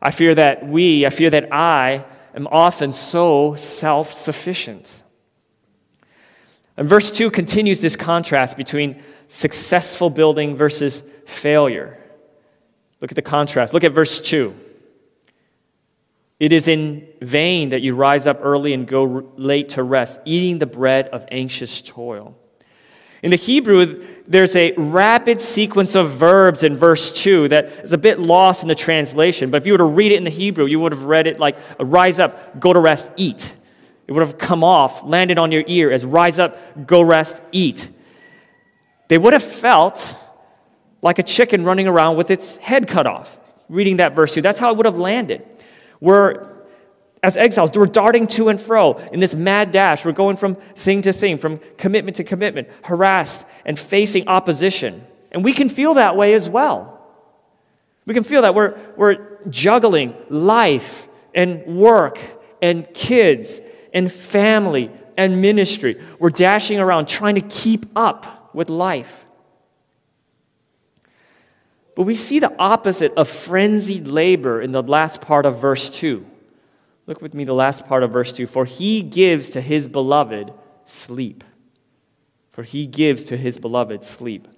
I 0.00 0.10
fear 0.10 0.34
that 0.34 0.66
we, 0.66 1.04
I 1.04 1.10
fear 1.10 1.30
that 1.30 1.52
I, 1.52 2.04
am 2.34 2.46
often 2.46 2.92
so 2.92 3.54
self 3.54 4.12
sufficient. 4.12 5.02
And 6.80 6.88
verse 6.88 7.10
2 7.10 7.30
continues 7.30 7.82
this 7.82 7.94
contrast 7.94 8.56
between 8.56 9.02
successful 9.28 10.08
building 10.08 10.56
versus 10.56 11.02
failure. 11.26 11.98
Look 13.02 13.12
at 13.12 13.16
the 13.16 13.22
contrast. 13.22 13.74
Look 13.74 13.84
at 13.84 13.92
verse 13.92 14.18
2. 14.18 14.54
It 16.38 16.54
is 16.54 16.68
in 16.68 17.06
vain 17.20 17.68
that 17.68 17.82
you 17.82 17.94
rise 17.94 18.26
up 18.26 18.38
early 18.40 18.72
and 18.72 18.86
go 18.88 19.30
late 19.36 19.68
to 19.70 19.82
rest, 19.82 20.20
eating 20.24 20.58
the 20.58 20.64
bread 20.64 21.08
of 21.08 21.26
anxious 21.30 21.82
toil. 21.82 22.34
In 23.22 23.30
the 23.30 23.36
Hebrew, 23.36 24.02
there's 24.26 24.56
a 24.56 24.72
rapid 24.72 25.42
sequence 25.42 25.94
of 25.94 26.12
verbs 26.12 26.64
in 26.64 26.78
verse 26.78 27.12
2 27.12 27.48
that 27.48 27.66
is 27.84 27.92
a 27.92 27.98
bit 27.98 28.20
lost 28.20 28.62
in 28.62 28.68
the 28.68 28.74
translation. 28.74 29.50
But 29.50 29.58
if 29.58 29.66
you 29.66 29.74
were 29.74 29.78
to 29.78 29.84
read 29.84 30.12
it 30.12 30.16
in 30.16 30.24
the 30.24 30.30
Hebrew, 30.30 30.64
you 30.64 30.80
would 30.80 30.92
have 30.92 31.04
read 31.04 31.26
it 31.26 31.38
like 31.38 31.58
rise 31.78 32.18
up, 32.18 32.58
go 32.58 32.72
to 32.72 32.80
rest, 32.80 33.10
eat. 33.16 33.52
It 34.10 34.12
would 34.14 34.26
have 34.26 34.38
come 34.38 34.64
off, 34.64 35.04
landed 35.04 35.38
on 35.38 35.52
your 35.52 35.62
ear 35.68 35.92
as 35.92 36.04
rise 36.04 36.40
up, 36.40 36.84
go 36.84 37.00
rest, 37.00 37.40
eat. 37.52 37.88
They 39.06 39.16
would 39.16 39.32
have 39.32 39.44
felt 39.44 40.16
like 41.00 41.20
a 41.20 41.22
chicken 41.22 41.62
running 41.62 41.86
around 41.86 42.16
with 42.16 42.32
its 42.32 42.56
head 42.56 42.88
cut 42.88 43.06
off, 43.06 43.38
reading 43.68 43.98
that 43.98 44.16
verse 44.16 44.34
2. 44.34 44.42
That's 44.42 44.58
how 44.58 44.72
it 44.72 44.76
would 44.78 44.86
have 44.86 44.96
landed. 44.96 45.46
We're, 46.00 46.48
as 47.22 47.36
exiles, 47.36 47.70
we're 47.72 47.86
darting 47.86 48.26
to 48.26 48.48
and 48.48 48.60
fro 48.60 48.94
in 49.12 49.20
this 49.20 49.32
mad 49.32 49.70
dash. 49.70 50.04
We're 50.04 50.10
going 50.10 50.36
from 50.36 50.56
thing 50.74 51.02
to 51.02 51.12
thing, 51.12 51.38
from 51.38 51.60
commitment 51.78 52.16
to 52.16 52.24
commitment, 52.24 52.66
harassed 52.82 53.46
and 53.64 53.78
facing 53.78 54.26
opposition. 54.26 55.06
And 55.30 55.44
we 55.44 55.52
can 55.52 55.68
feel 55.68 55.94
that 55.94 56.16
way 56.16 56.34
as 56.34 56.48
well. 56.48 57.00
We 58.06 58.14
can 58.14 58.24
feel 58.24 58.42
that 58.42 58.56
we're, 58.56 58.76
we're 58.96 59.38
juggling 59.48 60.16
life 60.28 61.06
and 61.32 61.64
work 61.64 62.18
and 62.60 62.92
kids 62.92 63.60
and 63.92 64.12
family 64.12 64.90
and 65.16 65.40
ministry. 65.40 66.00
We're 66.18 66.30
dashing 66.30 66.78
around 66.78 67.08
trying 67.08 67.34
to 67.34 67.40
keep 67.42 67.86
up 67.94 68.54
with 68.54 68.68
life. 68.70 69.24
But 71.94 72.02
we 72.04 72.16
see 72.16 72.38
the 72.38 72.54
opposite 72.58 73.12
of 73.14 73.28
frenzied 73.28 74.08
labor 74.08 74.62
in 74.62 74.72
the 74.72 74.82
last 74.82 75.20
part 75.20 75.44
of 75.44 75.60
verse 75.60 75.90
2. 75.90 76.24
Look 77.06 77.20
with 77.20 77.34
me, 77.34 77.44
the 77.44 77.52
last 77.52 77.86
part 77.86 78.02
of 78.02 78.12
verse 78.12 78.32
2. 78.32 78.46
For 78.46 78.64
he 78.64 79.02
gives 79.02 79.50
to 79.50 79.60
his 79.60 79.88
beloved 79.88 80.52
sleep. 80.84 81.44
For 82.52 82.62
he 82.62 82.86
gives 82.86 83.24
to 83.24 83.36
his 83.36 83.58
beloved 83.58 84.04
sleep. 84.04 84.48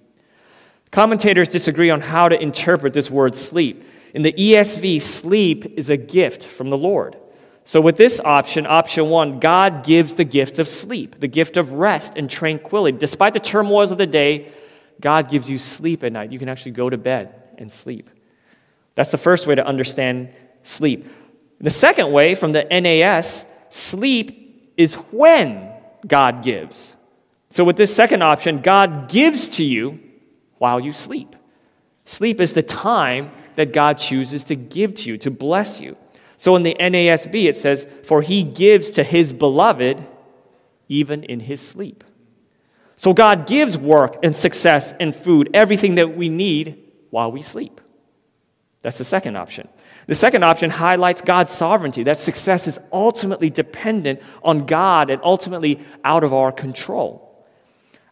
Commentators 0.91 1.49
disagree 1.49 1.89
on 1.89 2.01
how 2.01 2.29
to 2.29 2.39
interpret 2.39 2.93
this 2.93 3.09
word 3.09 3.35
sleep. 3.35 3.83
In 4.13 4.21
the 4.21 4.33
ESV, 4.33 5.01
sleep 5.01 5.65
is 5.77 5.89
a 5.89 5.97
gift 5.97 6.45
from 6.45 6.69
the 6.69 6.77
Lord. 6.77 7.17
So, 7.65 7.79
with 7.79 7.95
this 7.95 8.19
option, 8.19 8.65
option 8.65 9.09
one, 9.09 9.39
God 9.39 9.85
gives 9.85 10.15
the 10.15 10.25
gift 10.25 10.59
of 10.59 10.67
sleep, 10.67 11.19
the 11.19 11.27
gift 11.27 11.55
of 11.55 11.71
rest 11.71 12.17
and 12.17 12.29
tranquility. 12.29 12.97
Despite 12.97 13.33
the 13.33 13.39
turmoils 13.39 13.91
of 13.91 13.97
the 13.97 14.07
day, 14.07 14.51
God 14.99 15.29
gives 15.29 15.49
you 15.49 15.57
sleep 15.57 16.03
at 16.03 16.11
night. 16.11 16.31
You 16.31 16.39
can 16.39 16.49
actually 16.49 16.71
go 16.71 16.89
to 16.89 16.97
bed 16.97 17.33
and 17.57 17.71
sleep. 17.71 18.09
That's 18.95 19.11
the 19.11 19.17
first 19.17 19.47
way 19.47 19.55
to 19.55 19.65
understand 19.65 20.29
sleep. 20.63 21.07
The 21.59 21.71
second 21.71 22.11
way, 22.11 22.35
from 22.35 22.51
the 22.51 22.65
NAS, 22.65 23.45
sleep 23.69 24.73
is 24.75 24.95
when 24.95 25.71
God 26.05 26.43
gives. 26.43 26.95
So, 27.49 27.63
with 27.63 27.77
this 27.77 27.95
second 27.95 28.23
option, 28.23 28.61
God 28.61 29.09
gives 29.09 29.47
to 29.49 29.63
you 29.63 29.99
while 30.57 30.81
you 30.81 30.91
sleep. 30.91 31.35
Sleep 32.03 32.41
is 32.41 32.51
the 32.51 32.63
time 32.63 33.31
that 33.55 33.71
God 33.71 33.97
chooses 33.97 34.43
to 34.45 34.55
give 34.55 34.95
to 34.95 35.09
you, 35.09 35.17
to 35.19 35.31
bless 35.31 35.79
you. 35.79 35.95
So 36.43 36.57
in 36.57 36.63
the 36.63 36.75
NASB, 36.77 37.45
it 37.45 37.55
says, 37.55 37.87
For 38.03 38.21
he 38.21 38.43
gives 38.43 38.89
to 38.91 39.03
his 39.05 39.31
beloved 39.31 40.05
even 40.89 41.23
in 41.23 41.39
his 41.39 41.61
sleep. 41.61 42.03
So 42.97 43.13
God 43.13 43.47
gives 43.47 43.77
work 43.77 44.17
and 44.23 44.35
success 44.35 44.93
and 44.99 45.15
food, 45.15 45.51
everything 45.53 45.95
that 45.95 46.17
we 46.17 46.27
need 46.27 46.91
while 47.11 47.31
we 47.31 47.41
sleep. 47.41 47.79
That's 48.81 48.97
the 48.97 49.05
second 49.05 49.37
option. 49.37 49.69
The 50.07 50.15
second 50.15 50.43
option 50.43 50.69
highlights 50.69 51.21
God's 51.21 51.53
sovereignty, 51.53 52.03
that 52.03 52.19
success 52.19 52.67
is 52.67 52.77
ultimately 52.91 53.49
dependent 53.49 54.21
on 54.43 54.65
God 54.65 55.09
and 55.09 55.21
ultimately 55.23 55.79
out 56.03 56.25
of 56.25 56.33
our 56.33 56.51
control. 56.51 57.47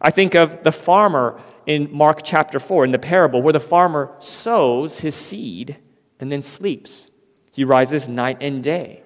I 0.00 0.08
think 0.10 0.34
of 0.34 0.62
the 0.62 0.72
farmer 0.72 1.38
in 1.66 1.92
Mark 1.92 2.20
chapter 2.24 2.58
4 2.58 2.86
in 2.86 2.92
the 2.92 2.98
parable 2.98 3.42
where 3.42 3.52
the 3.52 3.60
farmer 3.60 4.10
sows 4.20 5.00
his 5.00 5.14
seed 5.14 5.76
and 6.18 6.32
then 6.32 6.40
sleeps. 6.40 7.10
He 7.52 7.64
rises 7.64 8.08
night 8.08 8.38
and 8.40 8.62
day. 8.62 9.02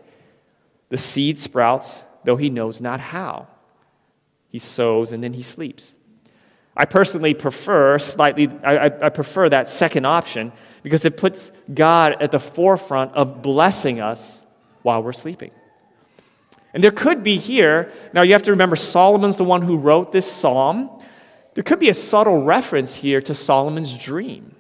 The 0.89 0.97
seed 0.97 1.39
sprouts, 1.39 2.05
though 2.25 2.37
he 2.37 2.49
knows 2.49 2.81
not 2.81 3.01
how. 3.01 3.49
He 4.49 4.59
sows 4.59 5.13
and 5.13 5.23
then 5.23 5.33
he 5.33 5.43
sleeps. 5.43 5.95
I 6.77 6.85
personally 6.85 7.35
prefer 7.35 7.99
slightly, 7.99 8.49
I, 8.63 8.87
I, 8.87 9.09
prefer 9.09 9.49
that 9.49 9.69
second 9.69 10.05
option 10.05 10.53
because 10.83 11.07
it 11.07 11.17
puts 11.17 11.51
God 11.73 12.21
at 12.21 12.31
the 12.31 12.39
forefront 12.39 13.15
of 13.15 13.41
blessing 13.41 14.01
us 14.01 14.45
while 14.83 15.03
we're 15.03 15.15
sleeping. 15.15 15.53
And 16.75 16.85
there 16.85 16.91
could 16.91 17.23
be 17.23 17.39
here, 17.39 17.93
now 18.13 18.21
you 18.21 18.35
have 18.35 18.43
to 18.43 18.51
remember 18.51 18.77
Solomon's 18.77 19.37
the 19.37 19.45
one 19.45 19.63
who 19.63 19.79
wrote 19.79 20.13
this 20.13 20.31
psalm. 20.31 20.91
There 21.55 21.65
could 21.65 21.81
be 21.81 21.89
a 21.89 21.95
subtle 21.95 22.43
reference 22.43 22.95
here 22.95 23.23
to 23.23 23.35
Solomon's 23.35 23.97
dream. 23.97 24.56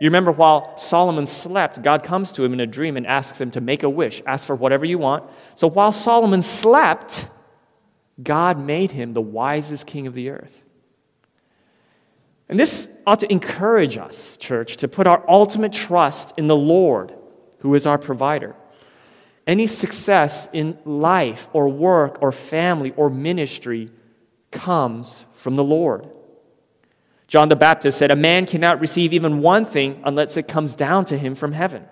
You 0.00 0.06
remember 0.06 0.32
while 0.32 0.78
Solomon 0.78 1.26
slept, 1.26 1.82
God 1.82 2.02
comes 2.02 2.32
to 2.32 2.42
him 2.42 2.54
in 2.54 2.60
a 2.60 2.66
dream 2.66 2.96
and 2.96 3.06
asks 3.06 3.38
him 3.38 3.50
to 3.50 3.60
make 3.60 3.82
a 3.82 3.88
wish, 3.88 4.22
ask 4.26 4.46
for 4.46 4.56
whatever 4.56 4.86
you 4.86 4.96
want. 4.96 5.30
So 5.56 5.68
while 5.68 5.92
Solomon 5.92 6.40
slept, 6.40 7.26
God 8.22 8.58
made 8.58 8.92
him 8.92 9.12
the 9.12 9.20
wisest 9.20 9.86
king 9.86 10.06
of 10.06 10.14
the 10.14 10.30
earth. 10.30 10.62
And 12.48 12.58
this 12.58 12.90
ought 13.06 13.20
to 13.20 13.30
encourage 13.30 13.98
us, 13.98 14.38
church, 14.38 14.78
to 14.78 14.88
put 14.88 15.06
our 15.06 15.22
ultimate 15.28 15.72
trust 15.72 16.32
in 16.38 16.46
the 16.46 16.56
Lord, 16.56 17.14
who 17.58 17.74
is 17.74 17.84
our 17.84 17.98
provider. 17.98 18.56
Any 19.46 19.66
success 19.66 20.48
in 20.52 20.78
life 20.86 21.48
or 21.52 21.68
work 21.68 22.22
or 22.22 22.32
family 22.32 22.92
or 22.96 23.10
ministry 23.10 23.90
comes 24.50 25.26
from 25.34 25.56
the 25.56 25.64
Lord. 25.64 26.08
John 27.30 27.48
the 27.48 27.54
Baptist 27.54 27.96
said, 27.96 28.10
A 28.10 28.16
man 28.16 28.44
cannot 28.44 28.80
receive 28.80 29.12
even 29.12 29.40
one 29.40 29.64
thing 29.64 30.02
unless 30.04 30.36
it 30.36 30.48
comes 30.48 30.74
down 30.74 31.04
to 31.06 31.16
him 31.16 31.36
from 31.36 31.52
heaven. 31.52 31.84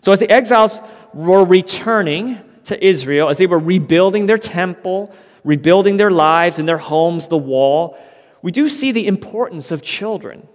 So, 0.00 0.10
as 0.10 0.20
the 0.20 0.30
exiles 0.30 0.80
were 1.12 1.44
returning 1.44 2.40
to 2.64 2.82
Israel, 2.82 3.28
as 3.28 3.36
they 3.36 3.46
were 3.46 3.58
rebuilding 3.58 4.24
their 4.24 4.38
temple, 4.38 5.14
rebuilding 5.44 5.98
their 5.98 6.10
lives 6.10 6.58
and 6.58 6.66
their 6.66 6.78
homes, 6.78 7.28
the 7.28 7.36
wall, 7.36 7.98
we 8.40 8.50
do 8.50 8.70
see 8.70 8.90
the 8.90 9.06
importance 9.06 9.70
of 9.70 9.82
children, 9.82 10.48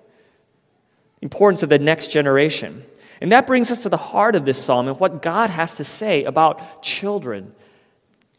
importance 1.21 1.61
of 1.61 1.69
the 1.69 1.77
next 1.77 2.07
generation. 2.07 2.83
And 3.21 3.31
that 3.31 3.45
brings 3.45 3.69
us 3.69 3.83
to 3.83 3.89
the 3.89 3.97
heart 3.97 4.33
of 4.33 4.45
this 4.45 4.59
psalm 4.59 4.87
and 4.87 4.99
what 4.99 5.21
God 5.21 5.51
has 5.51 5.75
to 5.75 5.83
say 5.83 6.23
about 6.23 6.81
children 6.81 7.53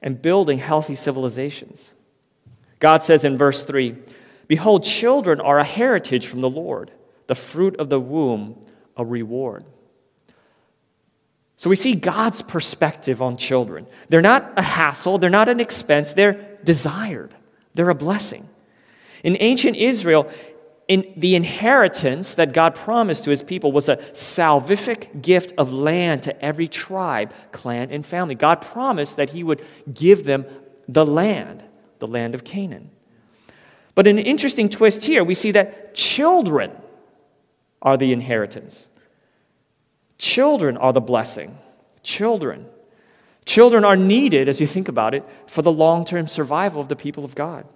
and 0.03 0.21
building 0.21 0.59
healthy 0.59 0.97
civilizations. 0.97 1.93
God 2.81 3.03
says 3.03 3.23
in 3.23 3.39
verse 3.39 3.63
3 3.63 3.97
Behold, 4.51 4.83
children 4.83 5.41
are 5.41 5.61
a 5.61 5.65
heritage 5.65 6.27
from 6.27 6.41
the 6.41 6.51
Lord, 6.51 6.91
the 7.29 7.37
fruit 7.37 7.77
of 7.77 7.89
the 7.89 8.01
womb, 8.01 8.61
a 8.97 9.05
reward. 9.05 9.65
So 11.57 11.71
we 11.71 11.77
see 11.77 11.95
God's 11.95 12.43
perspective 12.43 13.23
on 13.23 13.37
children. 13.37 13.87
They're 14.09 14.21
not 14.21 14.55
a 14.57 14.63
hassle, 14.63 15.19
they're 15.19 15.31
not 15.31 15.49
an 15.49 15.61
expense, 15.61 16.15
they're 16.15 16.59
desired, 16.65 17.33
they're 17.75 17.91
a 17.91 17.95
blessing. 17.95 18.49
In 19.23 19.37
ancient 19.39 19.77
Israel, 19.77 20.29
in 20.89 21.13
the 21.17 21.37
inheritance 21.37 22.35
that 22.35 22.53
God 22.53 22.75
promised 22.75 23.23
to 23.23 23.31
his 23.31 23.45
people 23.45 23.71
was 23.71 23.89
a 23.89 23.99
salvific 23.99 25.23
gift 25.23 25.53
of 25.59 25.73
land 25.73 26.25
to 26.25 26.45
every 26.45 26.67
tribe, 26.67 27.33
clan, 27.53 27.93
and 27.93 28.05
family. 28.05 28.35
God 28.35 28.63
promised 28.63 29.15
that 29.15 29.31
he 29.31 29.45
would 29.45 29.65
give 29.95 30.25
them 30.25 30.45
the 30.89 31.07
land, 31.07 31.63
the 32.01 32.09
land 32.09 32.35
of 32.35 32.43
Canaan. 32.43 32.91
But 33.95 34.07
an 34.07 34.19
interesting 34.19 34.69
twist 34.69 35.05
here, 35.05 35.25
we 35.25 35.35
see 35.35 35.51
that 35.53 35.95
children 35.95 36.73
are 37.83 37.97
the 37.97 38.13
inheritance. 38.13 38.89
Children 40.19 40.77
are 40.77 40.93
the 40.93 41.01
blessing. 41.01 41.59
Children. 42.03 42.67
Children 43.45 43.85
are 43.85 43.97
needed, 43.97 44.49
as 44.49 44.61
you 44.61 44.67
think 44.67 44.89
about 44.89 45.15
it, 45.15 45.25
for 45.47 45.63
the 45.63 45.73
long 45.73 46.05
term 46.05 46.29
survival 46.29 46.81
of 46.81 46.89
the 46.89 46.97
people 46.97 47.25
of 47.25 47.35
God. 47.35 47.67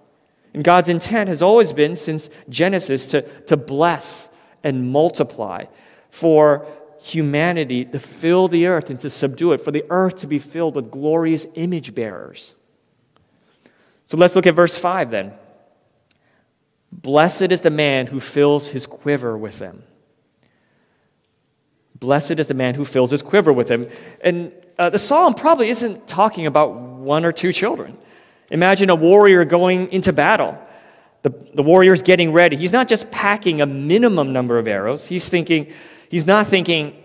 And 0.53 0.63
God's 0.63 0.89
intent 0.89 1.27
has 1.27 1.41
always 1.41 1.73
been, 1.73 1.95
since 1.95 2.29
Genesis, 2.47 3.07
to, 3.07 3.23
to 3.43 3.57
bless 3.57 4.29
and 4.63 4.89
multiply, 4.89 5.65
for 6.09 6.65
humanity 7.01 7.83
to 7.85 7.99
fill 7.99 8.47
the 8.47 8.67
earth 8.67 8.89
and 8.89 8.99
to 9.01 9.09
subdue 9.09 9.51
it, 9.51 9.59
for 9.59 9.71
the 9.71 9.83
earth 9.89 10.17
to 10.17 10.27
be 10.27 10.39
filled 10.39 10.75
with 10.75 10.89
glorious 10.89 11.45
image 11.55 11.93
bearers. 11.93 12.53
So 14.07 14.17
let's 14.17 14.35
look 14.35 14.47
at 14.47 14.55
verse 14.55 14.77
5 14.77 15.11
then. 15.11 15.33
Blessed 17.01 17.51
is 17.51 17.61
the 17.61 17.69
man 17.69 18.07
who 18.07 18.19
fills 18.19 18.69
his 18.69 18.85
quiver 18.85 19.37
with 19.37 19.59
them. 19.59 19.83
Blessed 21.99 22.39
is 22.39 22.47
the 22.47 22.53
man 22.53 22.75
who 22.75 22.85
fills 22.85 23.11
his 23.11 23.21
quiver 23.21 23.51
with 23.51 23.67
them. 23.67 23.87
And 24.21 24.51
uh, 24.77 24.89
the 24.89 24.99
psalm 24.99 25.33
probably 25.33 25.69
isn't 25.69 26.07
talking 26.07 26.45
about 26.45 26.75
one 26.75 27.25
or 27.25 27.31
two 27.31 27.51
children. 27.51 27.97
Imagine 28.49 28.89
a 28.89 28.95
warrior 28.95 29.43
going 29.43 29.91
into 29.91 30.13
battle. 30.13 30.57
The, 31.23 31.29
the 31.53 31.63
warrior's 31.63 32.01
getting 32.01 32.31
ready. 32.31 32.55
He's 32.55 32.71
not 32.71 32.87
just 32.87 33.11
packing 33.11 33.61
a 33.61 33.65
minimum 33.65 34.31
number 34.31 34.57
of 34.57 34.67
arrows. 34.67 35.07
He's 35.07 35.27
thinking, 35.27 35.73
he's 36.09 36.25
not 36.25 36.47
thinking, 36.47 36.95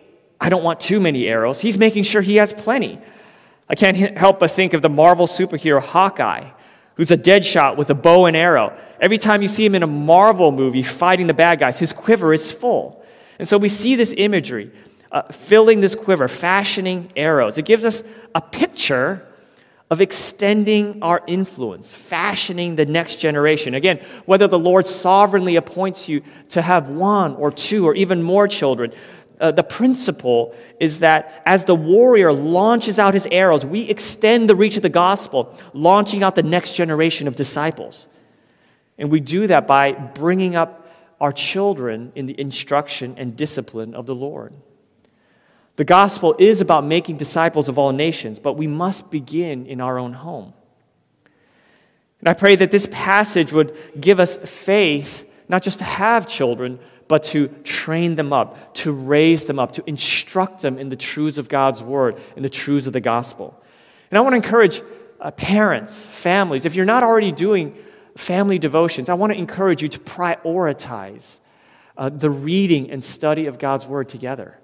I 0.41 0.49
don't 0.51 0.63
want 0.63 0.81
too 0.81 1.01
many 1.01 1.27
arrows. 1.27 1.61
He's 1.61 1.79
making 1.79 2.05
sure 2.05 2.23
he 2.23 2.37
has 2.37 2.53
plenty. 2.53 2.99
I 3.69 3.75
can't 3.75 3.97
help 4.17 4.39
but 4.39 4.51
think 4.51 4.73
of 4.73 4.83
the 4.83 4.89
Marvel 4.89 5.27
superhero 5.27 5.83
Hawkeye, 5.83 6.51
who's 7.01 7.11
a 7.11 7.17
dead 7.17 7.47
shot 7.47 7.79
with 7.79 7.89
a 7.89 7.95
bow 7.95 8.27
and 8.27 8.37
arrow. 8.37 8.77
Every 9.01 9.17
time 9.17 9.41
you 9.41 9.49
see 9.49 9.65
him 9.65 9.75
in 9.75 9.83
a 9.83 9.87
Marvel 9.87 10.53
movie 10.53 10.83
fighting 10.83 11.29
the 11.29 11.33
bad 11.33 11.59
guys, 11.59 11.79
his 11.79 11.95
quiver 11.95 12.35
is 12.35 12.53
full. 12.53 13.03
And 13.39 13.49
so 13.49 13.57
we 13.57 13.71
see 13.71 13.97
this 13.97 14.13
imagery, 14.15 14.71
uh, 15.11 15.23
filling 15.33 15.81
this 15.81 15.95
quiver, 15.95 16.29
fashioning 16.29 17.11
arrows. 17.17 17.57
It 17.57 17.65
gives 17.65 17.87
us 17.87 18.03
a 18.35 18.43
picture 18.43 19.27
of 19.91 20.03
extending 20.03 21.03
our 21.03 21.23
influence, 21.27 21.95
fashioning 21.95 22.77
the 22.77 22.85
next 22.85 23.17
generation. 23.17 23.73
Again, 23.73 24.01
whether 24.27 24.47
the 24.47 24.59
Lord 24.59 24.87
sovereignly 24.87 25.57
appoints 25.57 26.07
you 26.07 26.23
to 26.51 26.61
have 26.61 26.91
one 26.91 27.35
or 27.37 27.51
two 27.51 27.87
or 27.89 27.95
even 27.95 28.23
more 28.23 28.47
children, 28.47 28.93
uh, 29.41 29.51
the 29.51 29.63
principle 29.63 30.55
is 30.79 30.99
that 30.99 31.43
as 31.47 31.65
the 31.65 31.75
warrior 31.75 32.33
launches 32.33 32.99
out 32.99 33.15
his 33.15 33.27
arrows, 33.31 33.65
we 33.65 33.83
extend 33.83 34.49
the 34.49 34.55
reach 34.55 34.77
of 34.77 34.83
the 34.83 34.89
gospel, 34.89 35.57
launching 35.73 36.23
out 36.23 36.35
the 36.35 36.43
next 36.43 36.75
generation 36.75 37.27
of 37.27 37.37
disciples. 37.37 38.07
And 38.99 39.11
we 39.11 39.21
do 39.21 39.47
that 39.47 39.67
by 39.67 39.93
bringing 39.93 40.57
up 40.57 40.87
our 41.21 41.33
children 41.33 42.13
in 42.15 42.27
the 42.27 42.39
instruction 42.39 43.15
and 43.17 43.35
discipline 43.35 43.95
of 43.95 44.07
the 44.07 44.15
Lord. 44.15 44.55
The 45.77 45.85
gospel 45.85 46.37
is 46.39 46.61
about 46.61 46.85
making 46.85 47.17
disciples 47.17 47.71
of 47.71 47.79
all 47.79 47.93
nations, 47.93 48.39
but 48.39 48.55
we 48.55 48.67
must 48.67 49.11
begin 49.11 49.65
in 49.65 49.81
our 49.81 49.99
own 49.99 50.13
home. 50.13 50.53
And 52.19 52.29
I 52.29 52.35
pray 52.35 52.57
that 52.57 52.71
this 52.71 52.87
passage 52.93 53.53
would 53.53 53.75
give 53.99 54.21
us 54.21 54.37
faith, 54.37 55.27
not 55.49 55.63
just 55.63 55.79
to 55.79 55.85
have 55.85 56.29
children, 56.29 56.79
but 57.11 57.25
to 57.25 57.49
train 57.65 58.15
them 58.15 58.33
up, 58.33 58.73
to 58.73 58.93
raise 58.93 59.47
them 59.47 59.59
up, 59.59 59.73
to 59.73 59.83
instruct 59.85 60.63
them 60.63 60.79
in 60.79 60.91
the 60.91 60.97
truths 60.97 61.39
of 61.39 61.49
God's 61.49 61.83
word, 61.83 62.17
in 62.37 62.45
the 62.45 62.49
truths 62.49 62.87
of 62.87 62.93
the 62.93 63.01
gospel. 63.01 63.61
And 64.13 64.19
I 64.19 64.21
want 64.21 64.35
to 64.35 64.37
encourage 64.37 64.81
uh, 65.21 65.33
parents, 65.33 66.07
families, 66.07 66.67
if 66.67 66.77
you're 66.77 66.87
not 66.87 67.03
already 67.03 67.33
doing 67.33 67.77
family 68.17 68.61
devotions, 68.61 69.09
I 69.09 69.15
want 69.15 69.33
to 69.33 69.39
encourage 69.41 69.83
you 69.83 69.89
to 69.89 69.99
prioritize 69.99 71.41
uh, 71.99 72.11
the 72.11 72.31
reading 72.31 72.93
and 72.93 73.03
study 73.03 73.47
of 73.47 73.59
God's 73.59 73.87
word 73.87 74.09
together. 74.09 74.57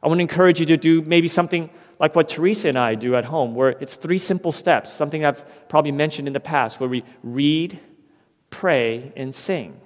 I 0.00 0.06
want 0.06 0.18
to 0.18 0.22
encourage 0.22 0.60
you 0.60 0.66
to 0.66 0.76
do 0.76 1.02
maybe 1.02 1.26
something 1.26 1.70
like 1.98 2.14
what 2.14 2.28
Teresa 2.28 2.68
and 2.68 2.78
I 2.78 2.94
do 2.94 3.16
at 3.16 3.24
home, 3.24 3.56
where 3.56 3.70
it's 3.70 3.96
three 3.96 4.18
simple 4.18 4.52
steps, 4.52 4.92
something 4.92 5.24
I've 5.24 5.44
probably 5.68 5.90
mentioned 5.90 6.28
in 6.28 6.34
the 6.34 6.38
past, 6.38 6.78
where 6.78 6.88
we 6.88 7.02
read, 7.24 7.80
pray, 8.48 9.12
and 9.16 9.34
sing. 9.34 9.80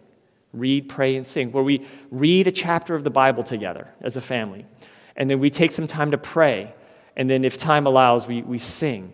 Read, 0.54 0.88
pray, 0.88 1.16
and 1.16 1.26
sing, 1.26 1.52
where 1.52 1.64
we 1.64 1.86
read 2.10 2.46
a 2.46 2.52
chapter 2.52 2.94
of 2.94 3.04
the 3.04 3.10
Bible 3.10 3.42
together 3.42 3.88
as 4.00 4.16
a 4.16 4.20
family. 4.20 4.66
And 5.16 5.28
then 5.28 5.40
we 5.40 5.50
take 5.50 5.72
some 5.72 5.86
time 5.86 6.10
to 6.10 6.18
pray. 6.18 6.74
And 7.16 7.28
then, 7.28 7.44
if 7.44 7.58
time 7.58 7.86
allows, 7.86 8.26
we, 8.26 8.42
we 8.42 8.58
sing. 8.58 9.12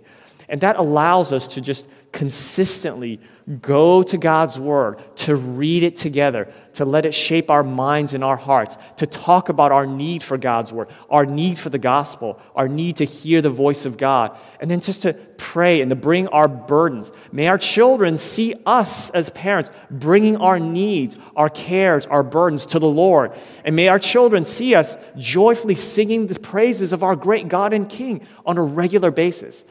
And 0.49 0.61
that 0.63 0.77
allows 0.77 1.33
us 1.33 1.47
to 1.49 1.61
just 1.61 1.87
consistently 2.13 3.21
go 3.61 4.03
to 4.03 4.17
God's 4.17 4.61
Word, 4.61 5.03
to 5.17 5.35
read 5.35 5.83
it 5.83 5.97
together, 5.97 6.53
to 6.75 6.85
let 6.85 7.05
it 7.05 7.13
shape 7.13 7.51
our 7.51 7.65
minds 7.65 8.15
and 8.15 8.23
our 8.23 8.37
hearts, 8.37 8.77
to 8.97 9.07
talk 9.07 9.49
about 9.49 9.73
our 9.73 9.87
need 9.87 10.23
for 10.23 10.39
God's 10.39 10.73
Word, 10.73 10.89
our 11.09 11.27
need 11.27 11.59
for 11.59 11.69
the 11.69 11.79
gospel, 11.79 12.41
our 12.55 12.69
need 12.69 12.97
to 12.97 13.05
hear 13.05 13.43
the 13.43 13.51
voice 13.51 13.87
of 13.87 13.97
God, 13.97 14.39
and 14.61 14.71
then 14.71 14.81
just 14.81 15.03
to 15.03 15.15
pray 15.37 15.81
and 15.81 15.91
to 15.91 15.97
bring 15.97 16.29
our 16.29 16.47
burdens. 16.47 17.11
May 17.33 17.49
our 17.49 17.59
children 17.59 18.17
see 18.17 18.55
us 18.67 19.11
as 19.11 19.31
parents 19.31 19.71
bringing 19.91 20.37
our 20.37 20.61
needs, 20.61 21.19
our 21.35 21.49
cares, 21.49 22.07
our 22.07 22.23
burdens 22.23 22.67
to 22.67 22.79
the 22.79 22.89
Lord. 22.89 23.33
And 23.65 23.75
may 23.75 23.89
our 23.89 23.99
children 23.99 24.45
see 24.45 24.75
us 24.75 24.97
joyfully 25.17 25.75
singing 25.75 26.27
the 26.27 26.39
praises 26.39 26.93
of 26.93 27.03
our 27.03 27.17
great 27.17 27.49
God 27.49 27.73
and 27.73 27.89
King 27.89 28.27
on 28.47 28.59
a 28.59 28.63
regular 28.63 29.11
basis. 29.11 29.65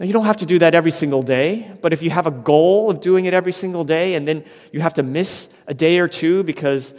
Now, 0.00 0.06
you 0.06 0.14
don't 0.14 0.24
have 0.24 0.38
to 0.38 0.46
do 0.46 0.58
that 0.60 0.74
every 0.74 0.92
single 0.92 1.22
day, 1.22 1.70
but 1.82 1.92
if 1.92 2.02
you 2.02 2.08
have 2.08 2.26
a 2.26 2.30
goal 2.30 2.90
of 2.90 3.02
doing 3.02 3.26
it 3.26 3.34
every 3.34 3.52
single 3.52 3.84
day 3.84 4.14
and 4.14 4.26
then 4.26 4.46
you 4.72 4.80
have 4.80 4.94
to 4.94 5.02
miss 5.02 5.52
a 5.66 5.74
day 5.74 5.98
or 5.98 6.08
two 6.08 6.42
because 6.44 6.94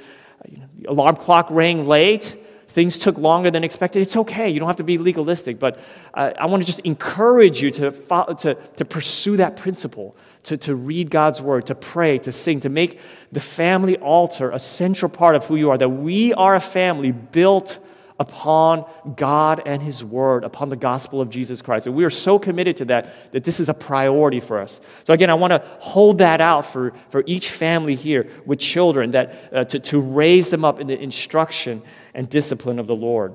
you 0.48 0.60
know, 0.60 0.68
the 0.78 0.92
alarm 0.92 1.16
clock 1.16 1.48
rang 1.50 1.88
late, 1.88 2.38
things 2.68 3.00
took 3.00 3.18
longer 3.18 3.50
than 3.50 3.64
expected, 3.64 4.04
it's 4.04 4.16
okay. 4.16 4.52
You 4.52 4.60
don't 4.60 4.70
have 4.70 4.76
to 4.76 4.84
be 4.84 5.00
legalistic, 5.00 5.58
but 5.58 5.80
uh, 6.14 6.34
I 6.38 6.46
want 6.46 6.62
to 6.62 6.68
just 6.68 6.82
encourage 6.82 7.60
you 7.60 7.72
to, 7.72 7.92
follow, 7.92 8.36
to, 8.36 8.54
to 8.54 8.86
pursue 8.86 9.36
that 9.38 9.56
principle, 9.56 10.16
to, 10.44 10.58
to 10.58 10.76
read 10.76 11.10
God's 11.10 11.42
word, 11.42 11.66
to 11.66 11.76
pray, 11.76 12.20
to 12.20 12.32
sing, 12.32 12.60
to 12.60 12.70
make 12.70 13.00
the 13.32 13.40
family 13.40 13.98
altar 13.98 14.52
a 14.52 14.60
central 14.60 15.10
part 15.10 15.36
of 15.36 15.44
who 15.46 15.56
you 15.56 15.72
are, 15.72 15.78
that 15.80 15.90
we 15.90 16.36
are 16.36 16.54
a 16.54 16.60
family 16.62 17.12
built 17.12 17.80
upon 18.22 18.86
God 19.16 19.64
and 19.66 19.82
His 19.82 20.06
Word, 20.06 20.44
upon 20.44 20.70
the 20.70 20.76
gospel 20.76 21.20
of 21.22 21.32
Jesus 21.32 21.62
Christ. 21.62 21.88
And 21.88 21.96
we 21.96 22.04
are 22.04 22.12
so 22.12 22.38
committed 22.38 22.78
to 22.78 22.86
that 22.86 23.32
that 23.32 23.44
this 23.44 23.60
is 23.60 23.68
a 23.68 23.74
priority 23.74 24.40
for 24.40 24.60
us. 24.60 24.80
So, 25.06 25.14
again, 25.14 25.32
I 25.32 25.34
want 25.34 25.52
to 25.52 25.64
hold 25.80 26.20
that 26.20 26.40
out 26.40 26.68
for, 26.68 26.94
for 27.10 27.24
each 27.26 27.50
family 27.50 27.96
here 27.96 28.30
with 28.46 28.60
children, 28.60 29.12
that, 29.12 29.36
uh, 29.52 29.64
to, 29.66 29.80
to 29.80 30.00
raise 30.00 30.52
them 30.52 30.64
up 30.64 30.80
in 30.80 30.86
the 30.86 30.98
instruction 30.98 31.82
and 32.14 32.30
discipline 32.30 32.78
of 32.78 32.86
the 32.86 32.96
Lord. 32.96 33.34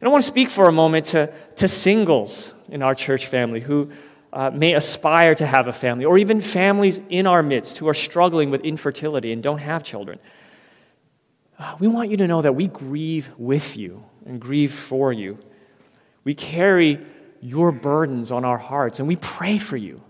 And 0.00 0.06
I 0.06 0.08
want 0.08 0.22
to 0.22 0.30
speak 0.30 0.48
for 0.48 0.68
a 0.68 0.72
moment 0.72 1.06
to, 1.06 1.32
to 1.56 1.66
singles 1.66 2.52
in 2.68 2.82
our 2.82 2.94
church 2.94 3.26
family 3.26 3.58
who 3.58 3.90
uh, 4.32 4.50
may 4.50 4.74
aspire 4.74 5.34
to 5.34 5.46
have 5.46 5.66
a 5.66 5.72
family, 5.72 6.04
or 6.04 6.16
even 6.16 6.40
families 6.40 7.00
in 7.08 7.26
our 7.26 7.42
midst 7.42 7.78
who 7.78 7.88
are 7.88 7.94
struggling 7.94 8.50
with 8.50 8.60
infertility 8.60 9.32
and 9.32 9.42
don't 9.42 9.58
have 9.58 9.82
children 9.82 10.20
we 11.80 11.88
want 11.88 12.10
you 12.10 12.16
to 12.18 12.26
know 12.26 12.42
that 12.42 12.54
we 12.54 12.68
grieve 12.68 13.30
with 13.36 13.76
you 13.76 14.04
and 14.24 14.40
grieve 14.40 14.72
for 14.72 15.12
you. 15.12 15.38
We 16.24 16.34
carry 16.34 17.00
your 17.40 17.72
burdens 17.72 18.30
on 18.30 18.44
our 18.44 18.58
hearts 18.58 18.98
and 18.98 19.08
we 19.08 19.16
pray 19.16 19.58
for 19.58 19.76
you. 19.76 20.00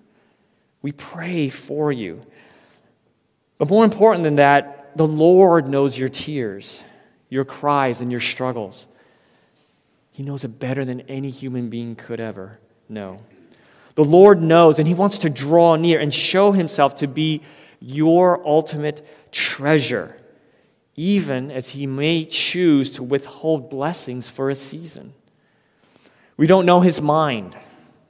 We 0.82 0.92
pray 0.92 1.48
for 1.48 1.90
you. 1.90 2.22
But 3.56 3.68
more 3.68 3.84
important 3.84 4.24
than 4.24 4.36
that, 4.36 4.96
the 4.96 5.06
Lord 5.06 5.68
knows 5.68 5.98
your 5.98 6.08
tears, 6.08 6.82
your 7.28 7.44
cries, 7.44 8.00
and 8.00 8.10
your 8.10 8.20
struggles. 8.20 8.86
He 10.12 10.22
knows 10.22 10.44
it 10.44 10.58
better 10.58 10.84
than 10.84 11.00
any 11.02 11.30
human 11.30 11.68
being 11.68 11.96
could 11.96 12.20
ever 12.20 12.58
know. 12.88 13.20
The 13.94 14.04
Lord 14.04 14.40
knows, 14.42 14.78
and 14.78 14.86
He 14.86 14.94
wants 14.94 15.18
to 15.18 15.30
draw 15.30 15.76
near 15.76 15.98
and 15.98 16.14
show 16.14 16.52
Himself 16.52 16.96
to 16.96 17.08
be 17.08 17.42
your 17.80 18.46
ultimate 18.46 19.04
treasure 19.32 20.16
even 20.98 21.52
as 21.52 21.68
he 21.68 21.86
may 21.86 22.24
choose 22.24 22.90
to 22.90 23.04
withhold 23.04 23.70
blessings 23.70 24.28
for 24.28 24.50
a 24.50 24.54
season. 24.56 25.14
We 26.36 26.48
don't 26.48 26.66
know 26.66 26.80
his 26.80 27.00
mind. 27.00 27.56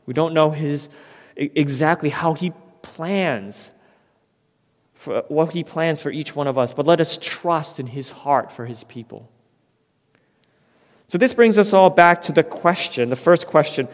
We 0.07 0.15
don't 0.15 0.33
know 0.33 0.51
his 0.51 0.89
exactly 1.37 2.09
how 2.09 2.33
he 2.33 2.53
plans 2.81 3.71
for 4.95 5.23
what 5.29 5.53
he 5.53 5.63
plans 5.63 6.01
for 6.01 6.11
each 6.11 6.35
one 6.35 6.47
of 6.47 6.57
us, 6.57 6.73
but 6.73 6.87
let 6.87 6.99
us 6.99 7.19
trust 7.21 7.79
in 7.79 7.87
his 7.87 8.09
heart 8.11 8.51
for 8.51 8.65
his 8.65 8.85
people. 8.85 9.29
So 11.09 11.19
this 11.19 11.35
brings 11.35 11.59
us 11.59 11.75
all 11.75 11.91
back 11.91 12.23
to 12.23 12.33
the 12.33 12.43
question, 12.43 13.11
the 13.11 13.17
first 13.17 13.47
question, 13.47 13.87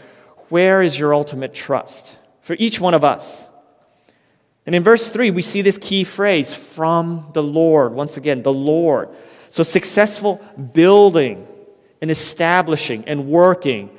where 0.51 0.83
is 0.83 0.97
your 0.97 1.15
ultimate 1.15 1.53
trust 1.53 2.17
for 2.43 2.55
each 2.61 2.79
one 2.79 2.95
of 2.95 3.03
us? 3.03 3.45
And 4.67 4.75
in 4.75 4.83
verse 4.83 5.11
3, 5.11 5.31
we 5.31 5.43
see 5.43 5.63
this 5.63 5.79
key 5.79 6.05
phrase 6.05 6.55
from 6.55 7.29
the 7.35 7.43
Lord. 7.43 7.93
Once 7.93 8.17
again, 8.17 8.43
the 8.43 8.53
Lord. 8.53 9.11
So 9.51 9.63
successful 9.63 10.37
building 10.73 11.47
and 12.01 12.11
establishing 12.11 13.05
and 13.07 13.27
working 13.29 13.91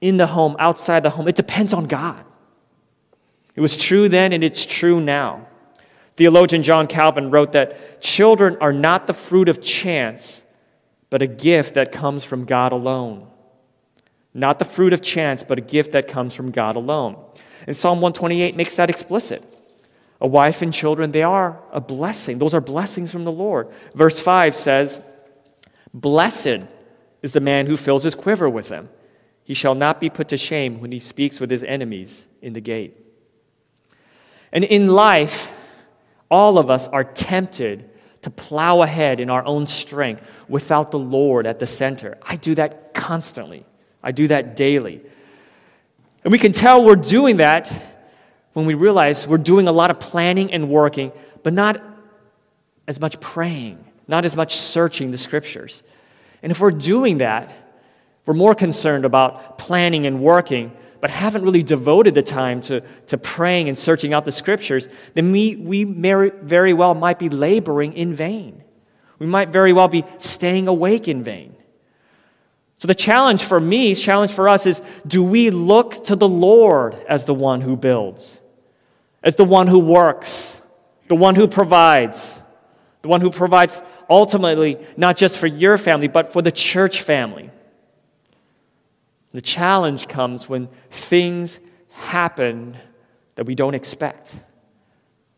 in 0.00 0.16
the 0.16 0.26
home, 0.26 0.56
outside 0.58 1.04
the 1.04 1.10
home, 1.10 1.28
it 1.28 1.36
depends 1.36 1.72
on 1.72 1.86
God. 1.86 2.24
It 3.54 3.60
was 3.60 3.76
true 3.76 4.08
then 4.08 4.32
and 4.32 4.42
it's 4.42 4.66
true 4.66 5.00
now. 5.00 5.46
Theologian 6.16 6.62
John 6.62 6.86
Calvin 6.86 7.30
wrote 7.30 7.52
that 7.52 8.02
children 8.02 8.56
are 8.60 8.72
not 8.72 9.06
the 9.06 9.14
fruit 9.14 9.48
of 9.48 9.62
chance, 9.62 10.42
but 11.08 11.22
a 11.22 11.26
gift 11.26 11.74
that 11.74 11.92
comes 11.92 12.24
from 12.24 12.44
God 12.44 12.72
alone. 12.72 13.28
Not 14.34 14.58
the 14.58 14.64
fruit 14.64 14.92
of 14.92 15.02
chance, 15.02 15.42
but 15.42 15.58
a 15.58 15.62
gift 15.62 15.92
that 15.92 16.08
comes 16.08 16.34
from 16.34 16.50
God 16.50 16.76
alone. 16.76 17.16
And 17.66 17.76
Psalm 17.76 18.00
128 18.00 18.56
makes 18.56 18.76
that 18.76 18.90
explicit. 18.90 19.51
A 20.22 20.28
wife 20.28 20.62
and 20.62 20.72
children, 20.72 21.10
they 21.10 21.24
are 21.24 21.60
a 21.72 21.80
blessing. 21.80 22.38
Those 22.38 22.54
are 22.54 22.60
blessings 22.60 23.10
from 23.10 23.24
the 23.24 23.32
Lord. 23.32 23.68
Verse 23.92 24.20
5 24.20 24.54
says, 24.54 25.00
Blessed 25.92 26.60
is 27.22 27.32
the 27.32 27.40
man 27.40 27.66
who 27.66 27.76
fills 27.76 28.04
his 28.04 28.14
quiver 28.14 28.48
with 28.48 28.68
them. 28.68 28.88
He 29.42 29.52
shall 29.52 29.74
not 29.74 30.00
be 30.00 30.08
put 30.08 30.28
to 30.28 30.36
shame 30.36 30.80
when 30.80 30.92
he 30.92 31.00
speaks 31.00 31.40
with 31.40 31.50
his 31.50 31.64
enemies 31.64 32.24
in 32.40 32.52
the 32.52 32.60
gate. 32.60 32.96
And 34.52 34.62
in 34.62 34.86
life, 34.86 35.50
all 36.30 36.56
of 36.56 36.70
us 36.70 36.86
are 36.86 37.02
tempted 37.02 37.90
to 38.22 38.30
plow 38.30 38.82
ahead 38.82 39.18
in 39.18 39.28
our 39.28 39.44
own 39.44 39.66
strength 39.66 40.24
without 40.46 40.92
the 40.92 41.00
Lord 41.00 41.48
at 41.48 41.58
the 41.58 41.66
center. 41.66 42.16
I 42.22 42.36
do 42.36 42.54
that 42.54 42.94
constantly, 42.94 43.66
I 44.04 44.12
do 44.12 44.28
that 44.28 44.54
daily. 44.54 45.02
And 46.22 46.30
we 46.30 46.38
can 46.38 46.52
tell 46.52 46.84
we're 46.84 46.94
doing 46.94 47.38
that 47.38 47.91
when 48.52 48.66
we 48.66 48.74
realize 48.74 49.26
we're 49.26 49.38
doing 49.38 49.68
a 49.68 49.72
lot 49.72 49.90
of 49.90 49.98
planning 49.98 50.52
and 50.52 50.68
working, 50.68 51.12
but 51.42 51.52
not 51.52 51.82
as 52.86 53.00
much 53.00 53.20
praying, 53.20 53.84
not 54.08 54.24
as 54.24 54.36
much 54.36 54.56
searching 54.56 55.10
the 55.10 55.18
scriptures. 55.18 55.82
And 56.42 56.50
if 56.50 56.60
we're 56.60 56.70
doing 56.70 57.18
that, 57.18 57.50
we're 58.26 58.34
more 58.34 58.54
concerned 58.54 59.04
about 59.04 59.58
planning 59.58 60.06
and 60.06 60.20
working, 60.20 60.72
but 61.00 61.10
haven't 61.10 61.42
really 61.42 61.62
devoted 61.62 62.14
the 62.14 62.22
time 62.22 62.60
to, 62.62 62.80
to 63.08 63.18
praying 63.18 63.68
and 63.68 63.76
searching 63.76 64.12
out 64.12 64.24
the 64.24 64.32
scriptures, 64.32 64.88
then 65.14 65.32
we, 65.32 65.56
we 65.56 65.84
very 65.84 66.72
well 66.72 66.94
might 66.94 67.18
be 67.18 67.28
laboring 67.28 67.92
in 67.94 68.14
vain. 68.14 68.62
We 69.18 69.26
might 69.26 69.48
very 69.48 69.72
well 69.72 69.88
be 69.88 70.04
staying 70.18 70.68
awake 70.68 71.08
in 71.08 71.22
vain. 71.22 71.56
So, 72.78 72.88
the 72.88 72.94
challenge 72.96 73.44
for 73.44 73.60
me, 73.60 73.94
challenge 73.94 74.32
for 74.32 74.48
us 74.48 74.66
is 74.66 74.82
do 75.06 75.22
we 75.22 75.50
look 75.50 76.04
to 76.06 76.16
the 76.16 76.26
Lord 76.26 76.94
as 77.08 77.24
the 77.24 77.34
one 77.34 77.60
who 77.60 77.76
builds, 77.76 78.40
as 79.22 79.36
the 79.36 79.44
one 79.44 79.66
who 79.66 79.78
works, 79.78 80.60
the 81.08 81.14
one 81.14 81.34
who 81.34 81.46
provides, 81.46 82.38
the 83.02 83.08
one 83.08 83.20
who 83.20 83.30
provides 83.30 83.82
ultimately 84.08 84.78
not 84.96 85.16
just 85.16 85.38
for 85.38 85.46
your 85.46 85.78
family, 85.78 86.08
but 86.08 86.32
for 86.32 86.42
the 86.42 86.52
church 86.52 87.02
family? 87.02 87.50
The 89.32 89.40
challenge 89.40 90.08
comes 90.08 90.48
when 90.48 90.68
things 90.90 91.58
happen 91.90 92.76
that 93.34 93.46
we 93.46 93.54
don't 93.54 93.74
expect. 93.74 94.34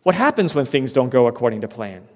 What 0.03 0.15
happens 0.15 0.55
when 0.55 0.67
things 0.67 0.93
don't 0.93 1.11
go 1.11 1.27
according 1.27 1.63
to 1.63 1.69
plan? 1.69 2.07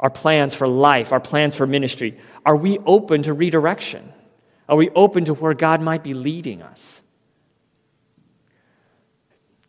Our 0.00 0.10
plans 0.10 0.54
for 0.54 0.66
life, 0.66 1.12
our 1.12 1.20
plans 1.20 1.54
for 1.54 1.66
ministry, 1.66 2.18
are 2.44 2.56
we 2.56 2.78
open 2.80 3.22
to 3.24 3.34
redirection? 3.34 4.12
Are 4.68 4.76
we 4.76 4.88
open 4.90 5.24
to 5.26 5.34
where 5.34 5.54
God 5.54 5.80
might 5.80 6.02
be 6.02 6.14
leading 6.14 6.62
us? 6.62 7.02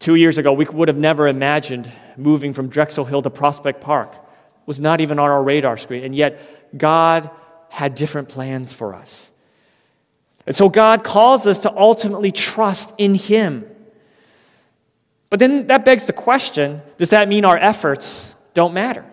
Two 0.02 0.16
years 0.16 0.40
ago, 0.40 0.52
we 0.52 0.66
would 0.66 0.88
have 0.88 0.98
never 0.98 1.28
imagined 1.28 1.88
moving 2.18 2.54
from 2.54 2.70
Drexel 2.70 3.06
Hill 3.06 3.22
to 3.22 3.30
Prospect 3.30 3.82
Park. 3.82 4.12
It 4.14 4.20
was 4.66 4.80
not 4.80 5.00
even 5.00 5.20
on 5.20 5.30
our 5.30 5.44
radar 5.44 5.78
screen, 5.78 6.04
and 6.04 6.16
yet 6.16 6.42
God 6.76 7.30
had 7.70 7.94
different 7.94 8.28
plans 8.28 8.74
for 8.74 8.96
us. 8.96 9.30
And 10.48 10.56
so 10.56 10.70
God 10.70 11.04
calls 11.04 11.46
us 11.46 11.60
to 11.60 11.78
ultimately 11.78 12.32
trust 12.32 12.96
in 12.98 13.14
Him. 13.14 13.64
But 15.30 15.38
then 15.38 15.68
that 15.68 15.86
begs 15.86 16.08
the 16.08 16.14
question 16.14 16.82
does 16.98 17.12
that 17.12 17.28
mean 17.28 17.46
our 17.46 17.58
efforts 17.58 18.34
don't 18.56 18.74
matter? 18.74 19.06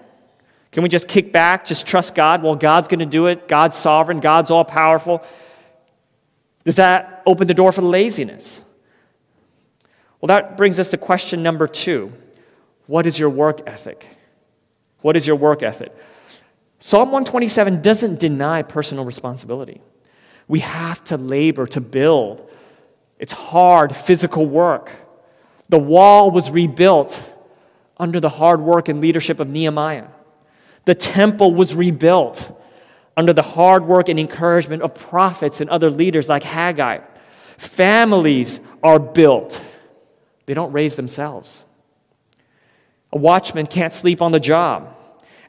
Can 0.72 0.82
we 0.82 0.88
just 0.88 1.06
kick 1.06 1.34
back, 1.34 1.66
just 1.66 1.86
trust 1.86 2.14
God? 2.14 2.42
Well, 2.42 2.56
God's 2.56 2.88
going 2.88 3.00
to 3.00 3.06
do 3.06 3.26
it. 3.26 3.46
God's 3.46 3.76
sovereign. 3.76 4.20
God's 4.20 4.50
all 4.50 4.64
powerful. 4.64 5.22
Does 6.64 6.76
that 6.76 7.22
open 7.26 7.46
the 7.46 7.52
door 7.52 7.72
for 7.72 7.82
laziness? 7.82 8.62
Well, 10.20 10.28
that 10.28 10.56
brings 10.56 10.78
us 10.78 10.88
to 10.90 10.96
question 10.96 11.42
number 11.42 11.66
two 11.66 12.12
What 12.86 13.06
is 13.06 13.18
your 13.18 13.30
work 13.30 13.60
ethic? 13.66 14.08
What 15.00 15.16
is 15.16 15.26
your 15.26 15.36
work 15.36 15.62
ethic? 15.62 15.94
Psalm 16.80 17.10
127 17.10 17.82
doesn't 17.82 18.20
deny 18.20 18.62
personal 18.62 19.04
responsibility. 19.04 19.80
We 20.46 20.60
have 20.60 21.02
to 21.04 21.16
labor 21.16 21.66
to 21.68 21.80
build. 21.80 22.48
It's 23.18 23.32
hard 23.32 23.94
physical 23.94 24.46
work. 24.46 24.90
The 25.68 25.78
wall 25.78 26.30
was 26.30 26.50
rebuilt 26.50 27.22
under 27.98 28.20
the 28.20 28.28
hard 28.28 28.60
work 28.60 28.88
and 28.88 29.00
leadership 29.00 29.40
of 29.40 29.48
Nehemiah. 29.48 30.06
The 30.84 30.94
temple 30.94 31.52
was 31.52 31.74
rebuilt 31.74 32.54
under 33.16 33.32
the 33.32 33.42
hard 33.42 33.84
work 33.84 34.08
and 34.08 34.18
encouragement 34.18 34.82
of 34.82 34.94
prophets 34.94 35.60
and 35.60 35.68
other 35.68 35.90
leaders 35.90 36.28
like 36.28 36.44
Haggai. 36.44 37.00
Families 37.58 38.60
are 38.82 39.00
built, 39.00 39.60
they 40.48 40.54
don't 40.54 40.72
raise 40.72 40.96
themselves. 40.96 41.66
A 43.12 43.18
watchman 43.18 43.66
can't 43.66 43.92
sleep 43.92 44.22
on 44.22 44.32
the 44.32 44.40
job. 44.40 44.96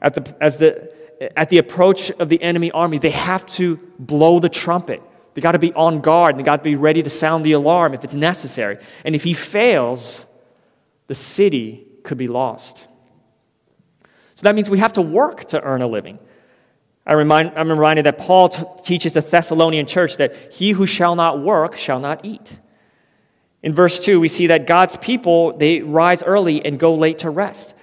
At 0.02 0.12
the, 0.12 0.36
as 0.42 0.58
the 0.58 0.92
at 1.38 1.48
the 1.48 1.56
approach 1.56 2.10
of 2.10 2.28
the 2.28 2.42
enemy 2.42 2.70
army, 2.70 2.98
they 2.98 3.10
have 3.10 3.46
to 3.46 3.76
blow 3.98 4.40
the 4.40 4.50
trumpet. 4.50 5.02
They 5.32 5.40
got 5.40 5.52
to 5.52 5.58
be 5.58 5.72
on 5.72 6.02
guard 6.02 6.34
and 6.34 6.40
they 6.40 6.44
got 6.44 6.58
to 6.58 6.62
be 6.62 6.74
ready 6.74 7.02
to 7.02 7.08
sound 7.08 7.46
the 7.46 7.52
alarm 7.52 7.94
if 7.94 8.04
it's 8.04 8.12
necessary. 8.12 8.76
And 9.02 9.14
if 9.14 9.24
he 9.24 9.32
fails, 9.32 10.26
the 11.06 11.14
city 11.14 11.86
could 12.02 12.18
be 12.18 12.28
lost. 12.28 12.86
So 14.34 14.42
that 14.42 14.54
means 14.54 14.68
we 14.68 14.80
have 14.80 14.92
to 14.94 15.02
work 15.02 15.46
to 15.46 15.62
earn 15.62 15.80
a 15.80 15.88
living. 15.88 16.18
I 17.06 17.14
remind, 17.14 17.52
I'm 17.56 17.70
reminded 17.70 18.04
that 18.04 18.18
Paul 18.18 18.50
t- 18.50 18.64
teaches 18.82 19.14
the 19.14 19.22
Thessalonian 19.22 19.86
church 19.86 20.18
that 20.18 20.52
he 20.52 20.72
who 20.72 20.84
shall 20.84 21.16
not 21.16 21.40
work 21.40 21.78
shall 21.78 22.00
not 22.00 22.22
eat. 22.22 22.58
In 23.62 23.74
verse 23.74 24.00
2, 24.00 24.20
we 24.20 24.28
see 24.28 24.48
that 24.48 24.66
God's 24.66 24.96
people, 24.96 25.56
they 25.56 25.80
rise 25.80 26.22
early 26.22 26.64
and 26.64 26.78
go 26.78 26.94
late 26.94 27.18
to 27.20 27.30
rest. 27.30 27.74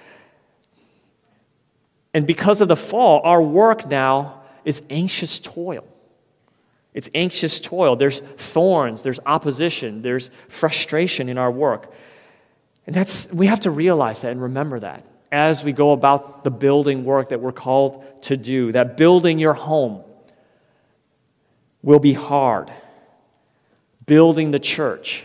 And 2.12 2.26
because 2.26 2.60
of 2.60 2.68
the 2.68 2.76
fall, 2.76 3.20
our 3.22 3.40
work 3.40 3.86
now 3.86 4.42
is 4.64 4.82
anxious 4.90 5.38
toil. 5.38 5.86
It's 6.94 7.08
anxious 7.14 7.60
toil. 7.60 7.94
There's 7.94 8.20
thorns, 8.20 9.02
there's 9.02 9.20
opposition, 9.24 10.02
there's 10.02 10.30
frustration 10.48 11.28
in 11.28 11.38
our 11.38 11.50
work. 11.50 11.92
And 12.86 12.96
that's 12.96 13.30
we 13.32 13.46
have 13.46 13.60
to 13.60 13.70
realize 13.70 14.22
that 14.22 14.32
and 14.32 14.42
remember 14.42 14.80
that 14.80 15.04
as 15.30 15.62
we 15.62 15.72
go 15.72 15.92
about 15.92 16.42
the 16.42 16.50
building 16.50 17.04
work 17.04 17.28
that 17.28 17.40
we're 17.40 17.52
called 17.52 18.02
to 18.22 18.36
do. 18.36 18.72
That 18.72 18.96
building 18.96 19.38
your 19.38 19.52
home 19.52 20.02
will 21.82 21.98
be 21.98 22.14
hard. 22.14 22.72
Building 24.06 24.50
the 24.50 24.58
church 24.58 25.22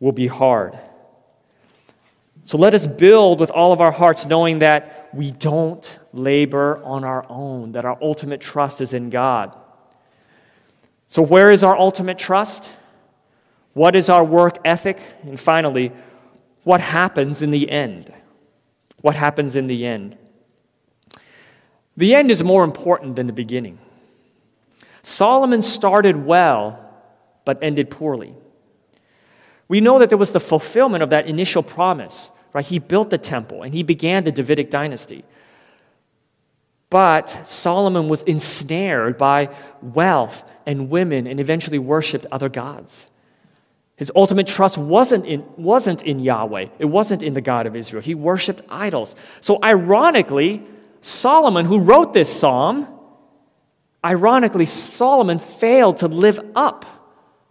will 0.00 0.12
be 0.12 0.26
hard. 0.26 0.78
So 2.44 2.56
let 2.56 2.72
us 2.74 2.86
build 2.86 3.40
with 3.40 3.50
all 3.50 3.72
of 3.72 3.80
our 3.80 3.90
hearts, 3.92 4.24
knowing 4.24 4.60
that 4.60 5.10
we 5.12 5.30
don't 5.30 5.98
labor 6.12 6.82
on 6.82 7.04
our 7.04 7.26
own, 7.28 7.72
that 7.72 7.84
our 7.84 7.98
ultimate 8.00 8.40
trust 8.40 8.80
is 8.80 8.94
in 8.94 9.10
God. 9.10 9.56
So, 11.08 11.22
where 11.22 11.50
is 11.50 11.62
our 11.62 11.76
ultimate 11.76 12.18
trust? 12.18 12.70
What 13.72 13.96
is 13.96 14.08
our 14.08 14.24
work 14.24 14.58
ethic? 14.64 15.00
And 15.22 15.38
finally, 15.38 15.92
what 16.64 16.80
happens 16.80 17.42
in 17.42 17.50
the 17.50 17.70
end? 17.70 18.12
What 19.00 19.14
happens 19.14 19.56
in 19.56 19.66
the 19.66 19.86
end? 19.86 20.16
The 21.96 22.14
end 22.14 22.30
is 22.30 22.44
more 22.44 22.64
important 22.64 23.16
than 23.16 23.26
the 23.26 23.32
beginning. 23.32 23.78
Solomon 25.02 25.62
started 25.62 26.16
well, 26.16 26.78
but 27.44 27.58
ended 27.62 27.90
poorly. 27.90 28.34
We 29.68 29.80
know 29.80 29.98
that 29.98 30.08
there 30.08 30.18
was 30.18 30.32
the 30.32 30.40
fulfillment 30.40 31.02
of 31.02 31.10
that 31.10 31.26
initial 31.26 31.62
promise 31.62 32.32
Right? 32.52 32.64
He 32.64 32.78
built 32.78 33.10
the 33.10 33.18
temple 33.18 33.62
and 33.62 33.74
he 33.74 33.82
began 33.82 34.24
the 34.24 34.32
Davidic 34.32 34.70
dynasty. 34.70 35.24
But 36.90 37.46
Solomon 37.46 38.08
was 38.08 38.22
ensnared 38.22 39.18
by 39.18 39.54
wealth 39.82 40.44
and 40.66 40.88
women 40.88 41.26
and 41.26 41.38
eventually 41.38 41.78
worshiped 41.78 42.26
other 42.32 42.48
gods. 42.48 43.06
His 43.96 44.10
ultimate 44.14 44.46
trust 44.46 44.78
wasn't 44.78 45.26
in, 45.26 45.44
wasn't 45.56 46.02
in 46.02 46.20
Yahweh, 46.20 46.66
it 46.78 46.84
wasn't 46.86 47.22
in 47.22 47.34
the 47.34 47.40
God 47.40 47.66
of 47.66 47.76
Israel. 47.76 48.02
He 48.02 48.14
worshiped 48.14 48.62
idols. 48.68 49.14
So, 49.40 49.58
ironically, 49.62 50.64
Solomon, 51.00 51.66
who 51.66 51.80
wrote 51.80 52.12
this 52.12 52.32
psalm, 52.40 52.86
ironically, 54.04 54.66
Solomon 54.66 55.38
failed 55.40 55.98
to 55.98 56.08
live 56.08 56.40
up 56.54 56.86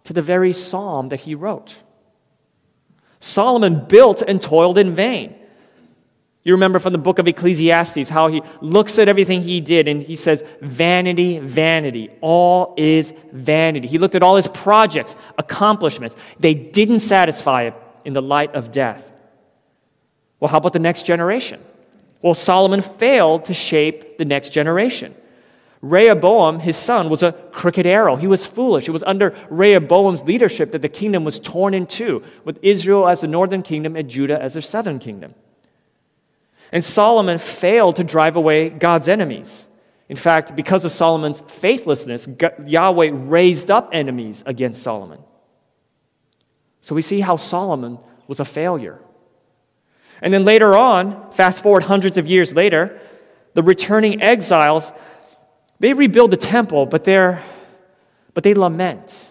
to 0.04 0.12
the 0.12 0.22
very 0.22 0.54
psalm 0.54 1.10
that 1.10 1.20
he 1.20 1.34
wrote. 1.34 1.74
Solomon 3.20 3.84
built 3.86 4.22
and 4.22 4.40
toiled 4.40 4.78
in 4.78 4.94
vain. 4.94 5.34
You 6.44 6.54
remember 6.54 6.78
from 6.78 6.92
the 6.92 6.98
book 6.98 7.18
of 7.18 7.28
Ecclesiastes 7.28 8.08
how 8.08 8.28
he 8.28 8.42
looks 8.60 8.98
at 8.98 9.08
everything 9.08 9.42
he 9.42 9.60
did 9.60 9.86
and 9.86 10.02
he 10.02 10.16
says, 10.16 10.42
Vanity, 10.62 11.40
vanity, 11.40 12.10
all 12.20 12.74
is 12.78 13.12
vanity. 13.32 13.86
He 13.86 13.98
looked 13.98 14.14
at 14.14 14.22
all 14.22 14.36
his 14.36 14.48
projects, 14.48 15.14
accomplishments. 15.36 16.16
They 16.40 16.54
didn't 16.54 17.00
satisfy 17.00 17.70
in 18.04 18.14
the 18.14 18.22
light 18.22 18.54
of 18.54 18.72
death. 18.72 19.10
Well, 20.40 20.48
how 20.48 20.58
about 20.58 20.72
the 20.72 20.78
next 20.78 21.04
generation? 21.04 21.62
Well, 22.22 22.34
Solomon 22.34 22.80
failed 22.80 23.44
to 23.46 23.54
shape 23.54 24.16
the 24.16 24.24
next 24.24 24.50
generation. 24.50 25.14
Rehoboam, 25.80 26.60
his 26.60 26.76
son, 26.76 27.08
was 27.08 27.22
a 27.22 27.32
crooked 27.32 27.86
arrow. 27.86 28.16
He 28.16 28.26
was 28.26 28.44
foolish. 28.44 28.88
It 28.88 28.92
was 28.92 29.04
under 29.04 29.36
Rehoboam's 29.48 30.22
leadership 30.22 30.72
that 30.72 30.82
the 30.82 30.88
kingdom 30.88 31.24
was 31.24 31.38
torn 31.38 31.72
in 31.72 31.86
two, 31.86 32.22
with 32.44 32.58
Israel 32.62 33.06
as 33.06 33.20
the 33.20 33.28
northern 33.28 33.62
kingdom 33.62 33.94
and 33.94 34.10
Judah 34.10 34.40
as 34.42 34.54
the 34.54 34.62
southern 34.62 34.98
kingdom. 34.98 35.34
And 36.72 36.82
Solomon 36.82 37.38
failed 37.38 37.96
to 37.96 38.04
drive 38.04 38.36
away 38.36 38.68
God's 38.70 39.08
enemies. 39.08 39.66
In 40.08 40.16
fact, 40.16 40.56
because 40.56 40.84
of 40.84 40.92
Solomon's 40.92 41.40
faithlessness, 41.40 42.28
Yahweh 42.64 43.10
raised 43.12 43.70
up 43.70 43.90
enemies 43.92 44.42
against 44.46 44.82
Solomon. 44.82 45.20
So 46.80 46.94
we 46.94 47.02
see 47.02 47.20
how 47.20 47.36
Solomon 47.36 47.98
was 48.26 48.40
a 48.40 48.44
failure. 48.44 49.00
And 50.20 50.34
then 50.34 50.44
later 50.44 50.74
on, 50.74 51.30
fast 51.32 51.62
forward 51.62 51.84
hundreds 51.84 52.18
of 52.18 52.26
years 52.26 52.54
later, 52.54 53.00
the 53.54 53.62
returning 53.62 54.22
exiles, 54.22 54.92
they 55.80 55.92
rebuild 55.92 56.30
the 56.30 56.36
temple, 56.36 56.86
but 56.86 57.04
they're 57.04 57.42
but 58.34 58.44
they 58.44 58.54
lament. 58.54 59.30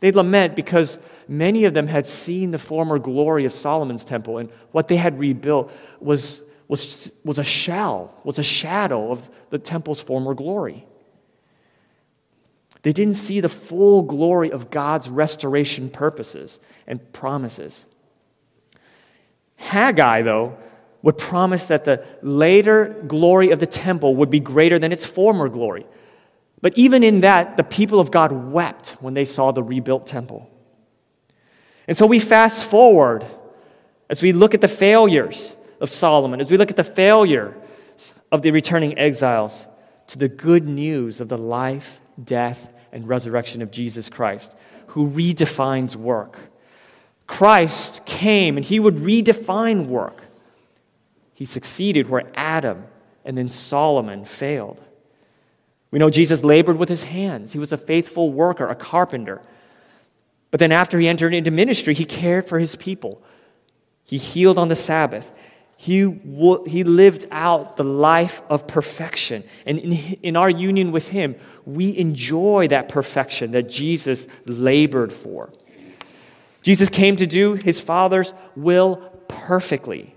They 0.00 0.10
lament 0.12 0.56
because 0.56 0.98
many 1.28 1.64
of 1.64 1.74
them 1.74 1.86
had 1.86 2.06
seen 2.06 2.50
the 2.50 2.58
former 2.58 2.98
glory 2.98 3.44
of 3.44 3.52
Solomon's 3.52 4.04
temple, 4.04 4.38
and 4.38 4.50
what 4.72 4.88
they 4.88 4.96
had 4.96 5.18
rebuilt 5.18 5.70
was 6.00 6.42
was, 6.68 7.12
was 7.24 7.38
a 7.38 7.44
shell, 7.44 8.14
was 8.24 8.38
a 8.38 8.42
shadow 8.42 9.10
of 9.10 9.30
the 9.50 9.58
temple's 9.58 10.00
former 10.00 10.34
glory. 10.34 10.86
They 12.82 12.92
didn't 12.92 13.14
see 13.14 13.40
the 13.40 13.48
full 13.48 14.02
glory 14.02 14.50
of 14.50 14.70
God's 14.70 15.08
restoration 15.08 15.88
purposes 15.88 16.60
and 16.86 17.12
promises. 17.12 17.84
Haggai, 19.56 20.22
though, 20.22 20.58
would 21.04 21.18
promise 21.18 21.66
that 21.66 21.84
the 21.84 22.02
later 22.22 22.86
glory 23.06 23.50
of 23.50 23.60
the 23.60 23.66
temple 23.66 24.16
would 24.16 24.30
be 24.30 24.40
greater 24.40 24.78
than 24.78 24.90
its 24.90 25.04
former 25.04 25.50
glory. 25.50 25.86
But 26.62 26.72
even 26.78 27.02
in 27.04 27.20
that, 27.20 27.58
the 27.58 27.62
people 27.62 28.00
of 28.00 28.10
God 28.10 28.32
wept 28.32 28.96
when 29.00 29.12
they 29.12 29.26
saw 29.26 29.52
the 29.52 29.62
rebuilt 29.62 30.06
temple. 30.06 30.50
And 31.86 31.94
so 31.94 32.06
we 32.06 32.18
fast 32.18 32.64
forward 32.64 33.26
as 34.08 34.22
we 34.22 34.32
look 34.32 34.54
at 34.54 34.62
the 34.62 34.66
failures 34.66 35.54
of 35.78 35.90
Solomon, 35.90 36.40
as 36.40 36.50
we 36.50 36.56
look 36.56 36.70
at 36.70 36.76
the 36.76 36.82
failure 36.82 37.54
of 38.32 38.40
the 38.40 38.50
returning 38.50 38.96
exiles, 38.96 39.66
to 40.06 40.18
the 40.18 40.28
good 40.28 40.66
news 40.66 41.20
of 41.20 41.28
the 41.28 41.36
life, 41.36 42.00
death, 42.22 42.70
and 42.92 43.06
resurrection 43.06 43.60
of 43.60 43.70
Jesus 43.70 44.08
Christ, 44.08 44.54
who 44.86 45.10
redefines 45.10 45.96
work. 45.96 46.38
Christ 47.26 48.06
came 48.06 48.56
and 48.56 48.64
he 48.64 48.80
would 48.80 48.96
redefine 48.96 49.86
work. 49.86 50.23
He 51.34 51.44
succeeded 51.44 52.08
where 52.08 52.30
Adam 52.34 52.84
and 53.24 53.36
then 53.36 53.48
Solomon 53.48 54.24
failed. 54.24 54.80
We 55.90 55.98
know 55.98 56.10
Jesus 56.10 56.42
labored 56.42 56.78
with 56.78 56.88
his 56.88 57.04
hands. 57.04 57.52
He 57.52 57.58
was 57.58 57.72
a 57.72 57.78
faithful 57.78 58.32
worker, 58.32 58.68
a 58.68 58.74
carpenter. 58.74 59.40
But 60.50 60.60
then, 60.60 60.72
after 60.72 60.98
he 60.98 61.08
entered 61.08 61.34
into 61.34 61.50
ministry, 61.50 61.94
he 61.94 62.04
cared 62.04 62.48
for 62.48 62.58
his 62.58 62.76
people. 62.76 63.22
He 64.04 64.18
healed 64.18 64.58
on 64.58 64.68
the 64.68 64.76
Sabbath. 64.76 65.32
He, 65.76 66.08
he 66.66 66.84
lived 66.84 67.26
out 67.30 67.76
the 67.76 67.84
life 67.84 68.42
of 68.48 68.66
perfection. 68.66 69.44
And 69.66 69.78
in, 69.78 69.92
in 70.22 70.36
our 70.36 70.48
union 70.48 70.92
with 70.92 71.08
Him, 71.08 71.36
we 71.64 71.96
enjoy 71.96 72.68
that 72.68 72.88
perfection 72.88 73.50
that 73.52 73.68
Jesus 73.68 74.28
labored 74.46 75.12
for. 75.12 75.52
Jesus 76.62 76.88
came 76.88 77.16
to 77.16 77.26
do 77.26 77.54
His 77.54 77.80
Father's 77.80 78.32
will 78.56 78.96
perfectly. 79.28 80.13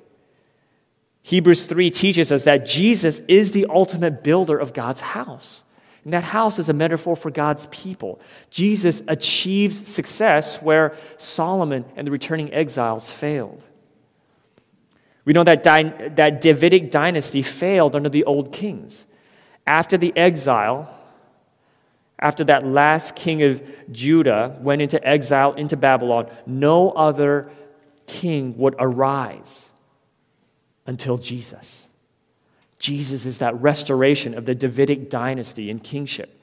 Hebrews 1.27 1.65
3 1.65 1.89
teaches 1.89 2.31
us 2.31 2.45
that 2.45 2.65
Jesus 2.65 3.19
is 3.27 3.51
the 3.51 3.65
ultimate 3.69 4.23
builder 4.23 4.57
of 4.57 4.71
God's 4.71 5.01
house. 5.01 5.65
And 6.05 6.13
that 6.13 6.23
house 6.23 6.57
is 6.57 6.69
a 6.69 6.73
metaphor 6.73 7.17
for 7.17 7.29
God's 7.29 7.67
people. 7.67 8.21
Jesus 8.49 9.03
achieves 9.09 9.85
success 9.89 10.61
where 10.61 10.95
Solomon 11.17 11.83
and 11.97 12.07
the 12.07 12.11
returning 12.11 12.53
exiles 12.53 13.11
failed. 13.11 13.61
We 15.25 15.33
know 15.33 15.43
that, 15.43 15.65
that 15.65 16.39
Davidic 16.39 16.91
dynasty 16.91 17.41
failed 17.41 17.93
under 17.93 18.07
the 18.07 18.23
old 18.23 18.53
kings. 18.53 19.05
After 19.65 19.97
the 19.97 20.15
exile, 20.15 20.97
after 22.17 22.45
that 22.45 22.65
last 22.65 23.17
king 23.17 23.43
of 23.43 23.61
Judah 23.91 24.57
went 24.61 24.81
into 24.81 25.05
exile 25.05 25.55
into 25.55 25.75
Babylon, 25.75 26.29
no 26.45 26.91
other 26.91 27.51
king 28.05 28.57
would 28.57 28.75
arise 28.79 29.66
until 30.87 31.17
Jesus. 31.17 31.89
Jesus 32.79 33.25
is 33.25 33.39
that 33.39 33.59
restoration 33.61 34.33
of 34.33 34.45
the 34.45 34.55
Davidic 34.55 35.09
dynasty 35.09 35.69
and 35.69 35.83
kingship. 35.83 36.33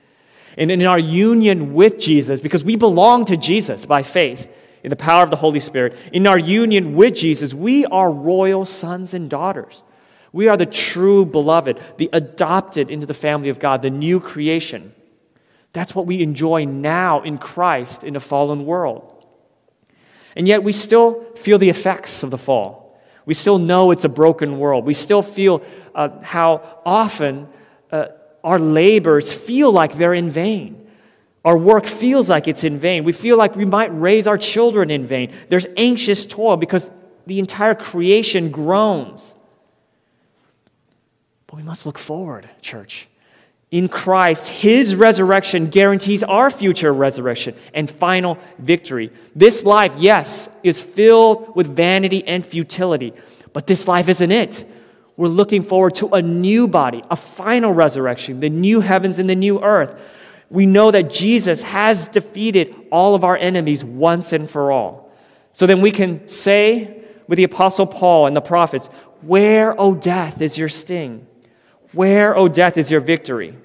And 0.56 0.70
in 0.70 0.82
our 0.82 0.98
union 0.98 1.74
with 1.74 1.98
Jesus, 1.98 2.40
because 2.40 2.64
we 2.64 2.76
belong 2.76 3.24
to 3.24 3.36
Jesus 3.36 3.86
by 3.86 4.02
faith, 4.02 4.48
in 4.84 4.90
the 4.90 4.96
power 4.96 5.22
of 5.24 5.30
the 5.30 5.36
Holy 5.36 5.60
Spirit, 5.60 5.96
in 6.12 6.26
our 6.26 6.38
union 6.38 6.94
with 6.94 7.14
Jesus, 7.14 7.54
we 7.54 7.86
are 7.86 8.12
royal 8.12 8.66
sons 8.66 9.14
and 9.14 9.30
daughters. 9.30 9.82
We 10.30 10.48
are 10.48 10.58
the 10.58 10.66
true 10.66 11.24
beloved, 11.24 11.80
the 11.96 12.10
adopted 12.12 12.90
into 12.90 13.06
the 13.06 13.14
family 13.14 13.48
of 13.48 13.58
God, 13.58 13.80
the 13.80 13.88
new 13.88 14.20
creation. 14.20 14.92
That's 15.72 15.94
what 15.94 16.06
we 16.06 16.22
enjoy 16.22 16.66
now 16.66 17.22
in 17.22 17.38
Christ 17.38 18.04
in 18.04 18.14
a 18.14 18.20
fallen 18.20 18.66
world. 18.66 19.26
And 20.36 20.46
yet 20.46 20.62
we 20.62 20.72
still 20.72 21.24
feel 21.34 21.58
the 21.58 21.70
effects 21.70 22.22
of 22.22 22.30
the 22.30 22.38
fall. 22.38 22.83
We 23.26 23.34
still 23.34 23.58
know 23.58 23.90
it's 23.90 24.04
a 24.04 24.08
broken 24.08 24.58
world. 24.58 24.84
We 24.84 24.94
still 24.94 25.22
feel 25.22 25.62
uh, 25.94 26.20
how 26.22 26.80
often 26.84 27.48
uh, 27.90 28.08
our 28.42 28.58
labors 28.58 29.32
feel 29.32 29.72
like 29.72 29.94
they're 29.94 30.14
in 30.14 30.30
vain. 30.30 30.86
Our 31.44 31.56
work 31.56 31.86
feels 31.86 32.28
like 32.28 32.48
it's 32.48 32.64
in 32.64 32.78
vain. 32.78 33.04
We 33.04 33.12
feel 33.12 33.36
like 33.36 33.54
we 33.54 33.64
might 33.64 33.88
raise 33.88 34.26
our 34.26 34.38
children 34.38 34.90
in 34.90 35.04
vain. 35.04 35.32
There's 35.48 35.66
anxious 35.76 36.24
toil 36.24 36.56
because 36.56 36.90
the 37.26 37.38
entire 37.38 37.74
creation 37.74 38.50
groans. 38.50 39.34
But 41.46 41.56
we 41.56 41.62
must 41.62 41.86
look 41.86 41.98
forward, 41.98 42.48
church. 42.60 43.08
In 43.74 43.88
Christ, 43.88 44.46
His 44.46 44.94
resurrection 44.94 45.68
guarantees 45.68 46.22
our 46.22 46.50
future 46.50 46.94
resurrection 46.94 47.54
and 47.74 47.90
final 47.90 48.38
victory. 48.58 49.10
This 49.34 49.64
life, 49.64 49.94
yes, 49.98 50.48
is 50.62 50.80
filled 50.80 51.56
with 51.56 51.74
vanity 51.74 52.24
and 52.26 52.46
futility, 52.46 53.12
but 53.52 53.66
this 53.66 53.88
life 53.88 54.08
isn't 54.08 54.30
it. 54.30 54.64
We're 55.16 55.28
looking 55.28 55.62
forward 55.62 55.96
to 55.96 56.08
a 56.14 56.22
new 56.22 56.68
body, 56.68 57.02
a 57.10 57.16
final 57.16 57.72
resurrection, 57.72 58.40
the 58.40 58.48
new 58.48 58.80
heavens 58.80 59.18
and 59.18 59.28
the 59.28 59.34
new 59.34 59.60
earth 59.62 60.00
we 60.50 60.66
know 60.66 60.92
that 60.92 61.10
Jesus 61.10 61.62
has 61.62 62.06
defeated 62.06 62.74
all 62.92 63.16
of 63.16 63.24
our 63.24 63.36
enemies 63.36 63.84
once 63.84 64.32
and 64.32 64.48
for 64.48 64.70
all. 64.70 65.10
So 65.52 65.66
then 65.66 65.80
we 65.80 65.90
can 65.90 66.28
say 66.28 67.02
with 67.26 67.38
the 67.38 67.44
Apostle 67.44 67.86
Paul 67.86 68.28
and 68.28 68.36
the 68.36 68.40
prophets, 68.40 68.86
Where, 69.22 69.78
O 69.80 69.94
death, 69.94 70.40
is 70.40 70.56
your 70.56 70.68
sting? 70.68 71.26
Where, 71.92 72.36
O 72.36 72.46
death, 72.46 72.76
is 72.76 72.88
your 72.88 73.00
victory? 73.00 73.56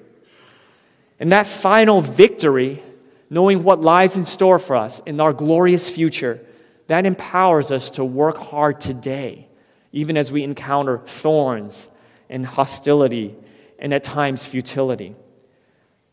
And 1.20 1.32
that 1.32 1.46
final 1.46 2.00
victory, 2.00 2.82
knowing 3.28 3.62
what 3.62 3.82
lies 3.82 4.16
in 4.16 4.24
store 4.24 4.58
for 4.58 4.74
us 4.74 5.00
in 5.04 5.20
our 5.20 5.34
glorious 5.34 5.88
future, 5.88 6.40
that 6.86 7.06
empowers 7.06 7.70
us 7.70 7.90
to 7.90 8.04
work 8.04 8.38
hard 8.38 8.80
today, 8.80 9.46
even 9.92 10.16
as 10.16 10.32
we 10.32 10.42
encounter 10.42 10.98
thorns 11.06 11.86
and 12.30 12.44
hostility 12.44 13.36
and 13.78 13.92
at 13.92 14.02
times 14.02 14.46
futility. 14.46 15.14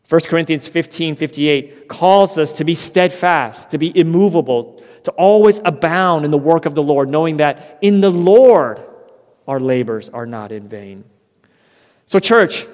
1 0.08 0.20
Corinthians 0.22 0.68
15 0.68 1.16
58 1.16 1.88
calls 1.88 2.38
us 2.38 2.52
to 2.52 2.64
be 2.64 2.74
steadfast, 2.74 3.70
to 3.72 3.78
be 3.78 3.98
immovable, 3.98 4.82
to 5.04 5.10
always 5.12 5.60
abound 5.64 6.24
in 6.24 6.30
the 6.30 6.38
work 6.38 6.66
of 6.66 6.74
the 6.74 6.82
Lord, 6.82 7.08
knowing 7.08 7.38
that 7.38 7.78
in 7.82 8.00
the 8.00 8.10
Lord 8.10 8.82
our 9.46 9.60
labors 9.60 10.08
are 10.10 10.26
not 10.26 10.52
in 10.52 10.68
vain. 10.68 11.04
So, 12.06 12.18
church, 12.18 12.66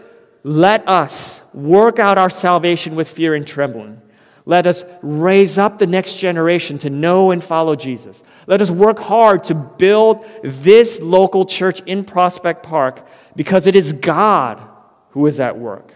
let 0.45 0.87
us 0.87 1.41
work 1.53 1.99
out 1.99 2.19
our 2.19 2.31
salvation 2.31 2.95
with 2.95 3.09
fear 3.09 3.35
and 3.35 3.47
trembling. 3.47 4.01
Let 4.47 4.67
us 4.67 4.85
raise 5.01 5.57
up 5.57 5.79
the 5.79 5.87
next 5.87 6.19
generation 6.19 6.79
to 6.81 6.91
know 6.91 7.31
and 7.31 7.43
follow 7.43 7.75
Jesus. 7.75 8.23
Let 8.47 8.61
us 8.61 8.71
work 8.71 8.99
hard 8.99 9.45
to 9.45 9.55
build 9.55 10.27
this 10.43 11.01
local 11.01 11.47
church 11.47 11.81
in 11.87 12.05
Prospect 12.05 12.63
Park 12.63 13.07
because 13.35 13.67
it 13.67 13.75
is 13.75 13.95
God 13.95 14.63
who 15.11 15.27
is 15.27 15.41
at 15.41 15.59
work. 15.59 15.95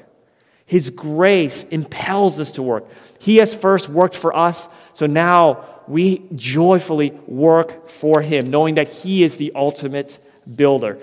His 0.65 0.89
grace 0.89 1.65
impels 1.65 2.41
us 2.41 2.53
to 2.53 2.63
work. 2.63 2.87
He 3.19 3.37
has 3.37 3.55
first 3.55 3.91
worked 3.91 4.17
for 4.17 4.35
us, 4.35 4.69
so 4.95 5.07
now 5.07 5.65
we 5.87 6.23
joyfully 6.35 7.11
work 7.27 7.89
for 7.91 8.23
Him, 8.23 8.47
knowing 8.47 8.77
that 8.77 8.89
He 8.89 9.25
is 9.25 9.37
the 9.37 9.53
ultimate 9.55 10.19
builder. 10.55 10.99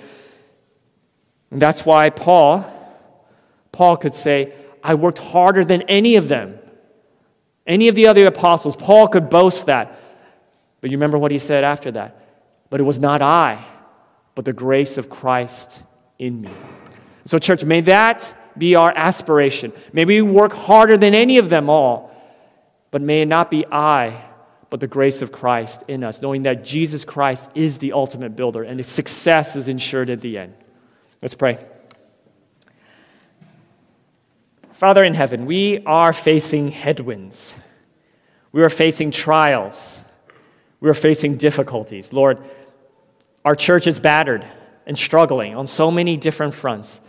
And 1.51 1.61
that's 1.61 1.85
why 1.85 2.09
Paul, 2.09 2.63
Paul 3.75 3.97
could 3.97 4.13
say, 4.13 4.53
I 4.81 4.93
worked 4.93 5.19
harder 5.19 5.65
than 5.65 5.81
any 5.83 6.15
of 6.15 6.29
them. 6.29 6.57
Any 7.67 7.89
of 7.89 7.95
the 7.95 8.07
other 8.07 8.25
apostles. 8.25 8.77
Paul 8.77 9.09
could 9.09 9.29
boast 9.29 9.65
that. 9.65 9.99
But 10.79 10.91
you 10.91 10.97
remember 10.97 11.17
what 11.17 11.31
he 11.31 11.39
said 11.39 11.65
after 11.65 11.91
that? 11.91 12.25
But 12.69 12.79
it 12.79 12.83
was 12.83 12.99
not 12.99 13.21
I, 13.21 13.65
but 14.33 14.45
the 14.45 14.53
grace 14.53 14.97
of 14.97 15.09
Christ 15.09 15.83
in 16.17 16.39
me. 16.39 16.51
So, 17.25 17.37
church, 17.37 17.65
may 17.65 17.81
that 17.81 18.33
be 18.57 18.75
our 18.75 18.93
aspiration. 18.95 19.73
May 19.91 20.05
we 20.05 20.21
work 20.21 20.53
harder 20.53 20.95
than 20.95 21.13
any 21.13 21.37
of 21.37 21.49
them 21.49 21.69
all, 21.69 22.15
but 22.91 23.01
may 23.01 23.23
it 23.23 23.27
not 23.27 23.51
be 23.51 23.65
I, 23.69 24.23
but 24.69 24.79
the 24.79 24.87
grace 24.87 25.21
of 25.21 25.33
Christ 25.33 25.83
in 25.89 26.01
us, 26.01 26.21
knowing 26.21 26.43
that 26.43 26.63
Jesus 26.63 27.03
Christ 27.03 27.51
is 27.55 27.79
the 27.79 27.91
ultimate 27.91 28.37
builder 28.37 28.63
and 28.63 28.79
his 28.79 28.87
success 28.87 29.57
is 29.57 29.67
ensured 29.67 30.09
at 30.09 30.21
the 30.21 30.37
end. 30.37 30.53
Let's 31.21 31.35
pray. 31.35 31.59
Father 34.75 35.05
in 35.05 35.13
heaven, 35.13 35.45
we 35.45 35.81
are 35.85 36.11
facing 36.11 36.69
headwinds. 36.69 37.55
We 38.51 38.61
are 38.61 38.69
facing 38.69 39.09
trials. 39.09 40.01
We 40.81 40.89
are 40.89 40.93
facing 40.93 41.37
difficulties. 41.37 42.11
Lord, 42.11 42.39
our 43.45 43.55
church 43.55 43.87
is 43.87 44.01
battered 44.01 44.45
and 44.85 44.97
struggling 44.97 45.55
on 45.55 45.65
so 45.65 45.89
many 45.91 46.17
different 46.17 46.53
fronts. 46.53 46.99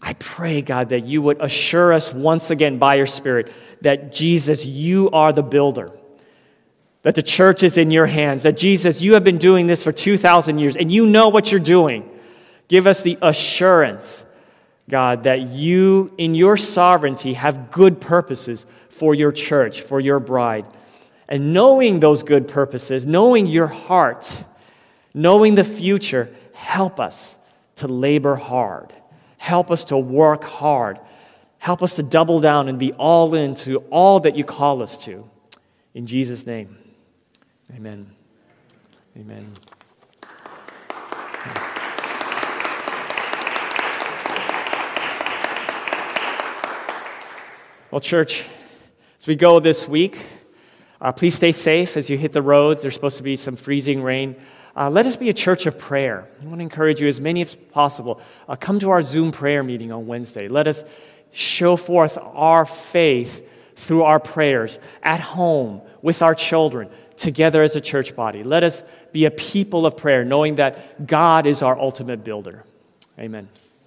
I 0.00 0.12
pray, 0.12 0.62
God, 0.62 0.90
that 0.90 1.04
you 1.04 1.20
would 1.20 1.42
assure 1.42 1.92
us 1.92 2.14
once 2.14 2.52
again 2.52 2.78
by 2.78 2.94
your 2.94 3.06
Spirit 3.06 3.50
that 3.80 4.12
Jesus, 4.12 4.64
you 4.64 5.10
are 5.10 5.32
the 5.32 5.42
builder, 5.42 5.90
that 7.02 7.16
the 7.16 7.24
church 7.24 7.64
is 7.64 7.76
in 7.76 7.90
your 7.90 8.06
hands, 8.06 8.44
that 8.44 8.56
Jesus, 8.56 9.00
you 9.00 9.14
have 9.14 9.24
been 9.24 9.38
doing 9.38 9.66
this 9.66 9.82
for 9.82 9.90
2,000 9.90 10.60
years 10.60 10.76
and 10.76 10.92
you 10.92 11.06
know 11.06 11.28
what 11.28 11.50
you're 11.50 11.58
doing. 11.58 12.08
Give 12.68 12.86
us 12.86 13.02
the 13.02 13.18
assurance, 13.20 14.22
God, 14.88 15.24
that 15.24 15.48
you, 15.48 16.12
in 16.18 16.34
your 16.34 16.56
sovereignty, 16.56 17.34
have 17.34 17.70
good 17.70 18.00
purposes 18.00 18.66
for 18.88 19.14
your 19.14 19.32
church, 19.32 19.82
for 19.82 20.00
your 20.00 20.18
bride. 20.18 20.66
And 21.28 21.52
knowing 21.52 22.00
those 22.00 22.22
good 22.22 22.48
purposes, 22.48 23.04
knowing 23.04 23.46
your 23.46 23.66
heart, 23.66 24.42
knowing 25.12 25.54
the 25.54 25.64
future, 25.64 26.34
help 26.54 26.98
us 26.98 27.36
to 27.76 27.86
labor 27.86 28.34
hard 28.34 28.92
Help 29.38 29.70
us 29.70 29.84
to 29.84 29.96
work 29.96 30.44
hard. 30.44 30.98
Help 31.58 31.82
us 31.82 31.94
to 31.96 32.02
double 32.02 32.40
down 32.40 32.68
and 32.68 32.78
be 32.78 32.92
all 32.92 33.34
into 33.34 33.78
all 33.90 34.20
that 34.20 34.36
you 34.36 34.44
call 34.44 34.82
us 34.82 35.02
to. 35.04 35.28
In 35.94 36.06
Jesus' 36.06 36.46
name, 36.46 36.76
amen. 37.74 38.06
Amen. 39.16 39.52
Well, 47.90 48.00
church, 48.02 48.46
as 49.18 49.26
we 49.26 49.34
go 49.34 49.60
this 49.60 49.88
week, 49.88 50.22
uh, 51.00 51.10
please 51.10 51.34
stay 51.34 51.52
safe 51.52 51.96
as 51.96 52.10
you 52.10 52.18
hit 52.18 52.32
the 52.34 52.42
roads. 52.42 52.82
There's 52.82 52.92
supposed 52.92 53.16
to 53.16 53.22
be 53.22 53.34
some 53.34 53.56
freezing 53.56 54.02
rain. 54.02 54.36
Uh, 54.76 54.90
let 54.90 55.06
us 55.06 55.16
be 55.16 55.30
a 55.30 55.32
church 55.32 55.64
of 55.64 55.78
prayer. 55.78 56.28
I 56.42 56.44
want 56.44 56.58
to 56.58 56.62
encourage 56.62 57.00
you, 57.00 57.08
as 57.08 57.18
many 57.18 57.40
as 57.40 57.54
possible, 57.54 58.20
uh, 58.46 58.56
come 58.56 58.78
to 58.80 58.90
our 58.90 59.00
Zoom 59.00 59.32
prayer 59.32 59.62
meeting 59.62 59.90
on 59.90 60.06
Wednesday. 60.06 60.48
Let 60.48 60.68
us 60.68 60.84
show 61.32 61.76
forth 61.76 62.18
our 62.20 62.66
faith 62.66 63.50
through 63.76 64.02
our 64.02 64.20
prayers 64.20 64.78
at 65.02 65.20
home, 65.20 65.80
with 66.02 66.20
our 66.20 66.34
children, 66.34 66.90
together 67.16 67.62
as 67.62 67.74
a 67.74 67.80
church 67.80 68.14
body. 68.14 68.42
Let 68.42 68.64
us 68.64 68.82
be 69.12 69.24
a 69.24 69.30
people 69.30 69.86
of 69.86 69.96
prayer, 69.96 70.26
knowing 70.26 70.56
that 70.56 71.06
God 71.06 71.46
is 71.46 71.62
our 71.62 71.78
ultimate 71.78 72.22
builder. 72.22 72.64
Amen. 73.18 73.48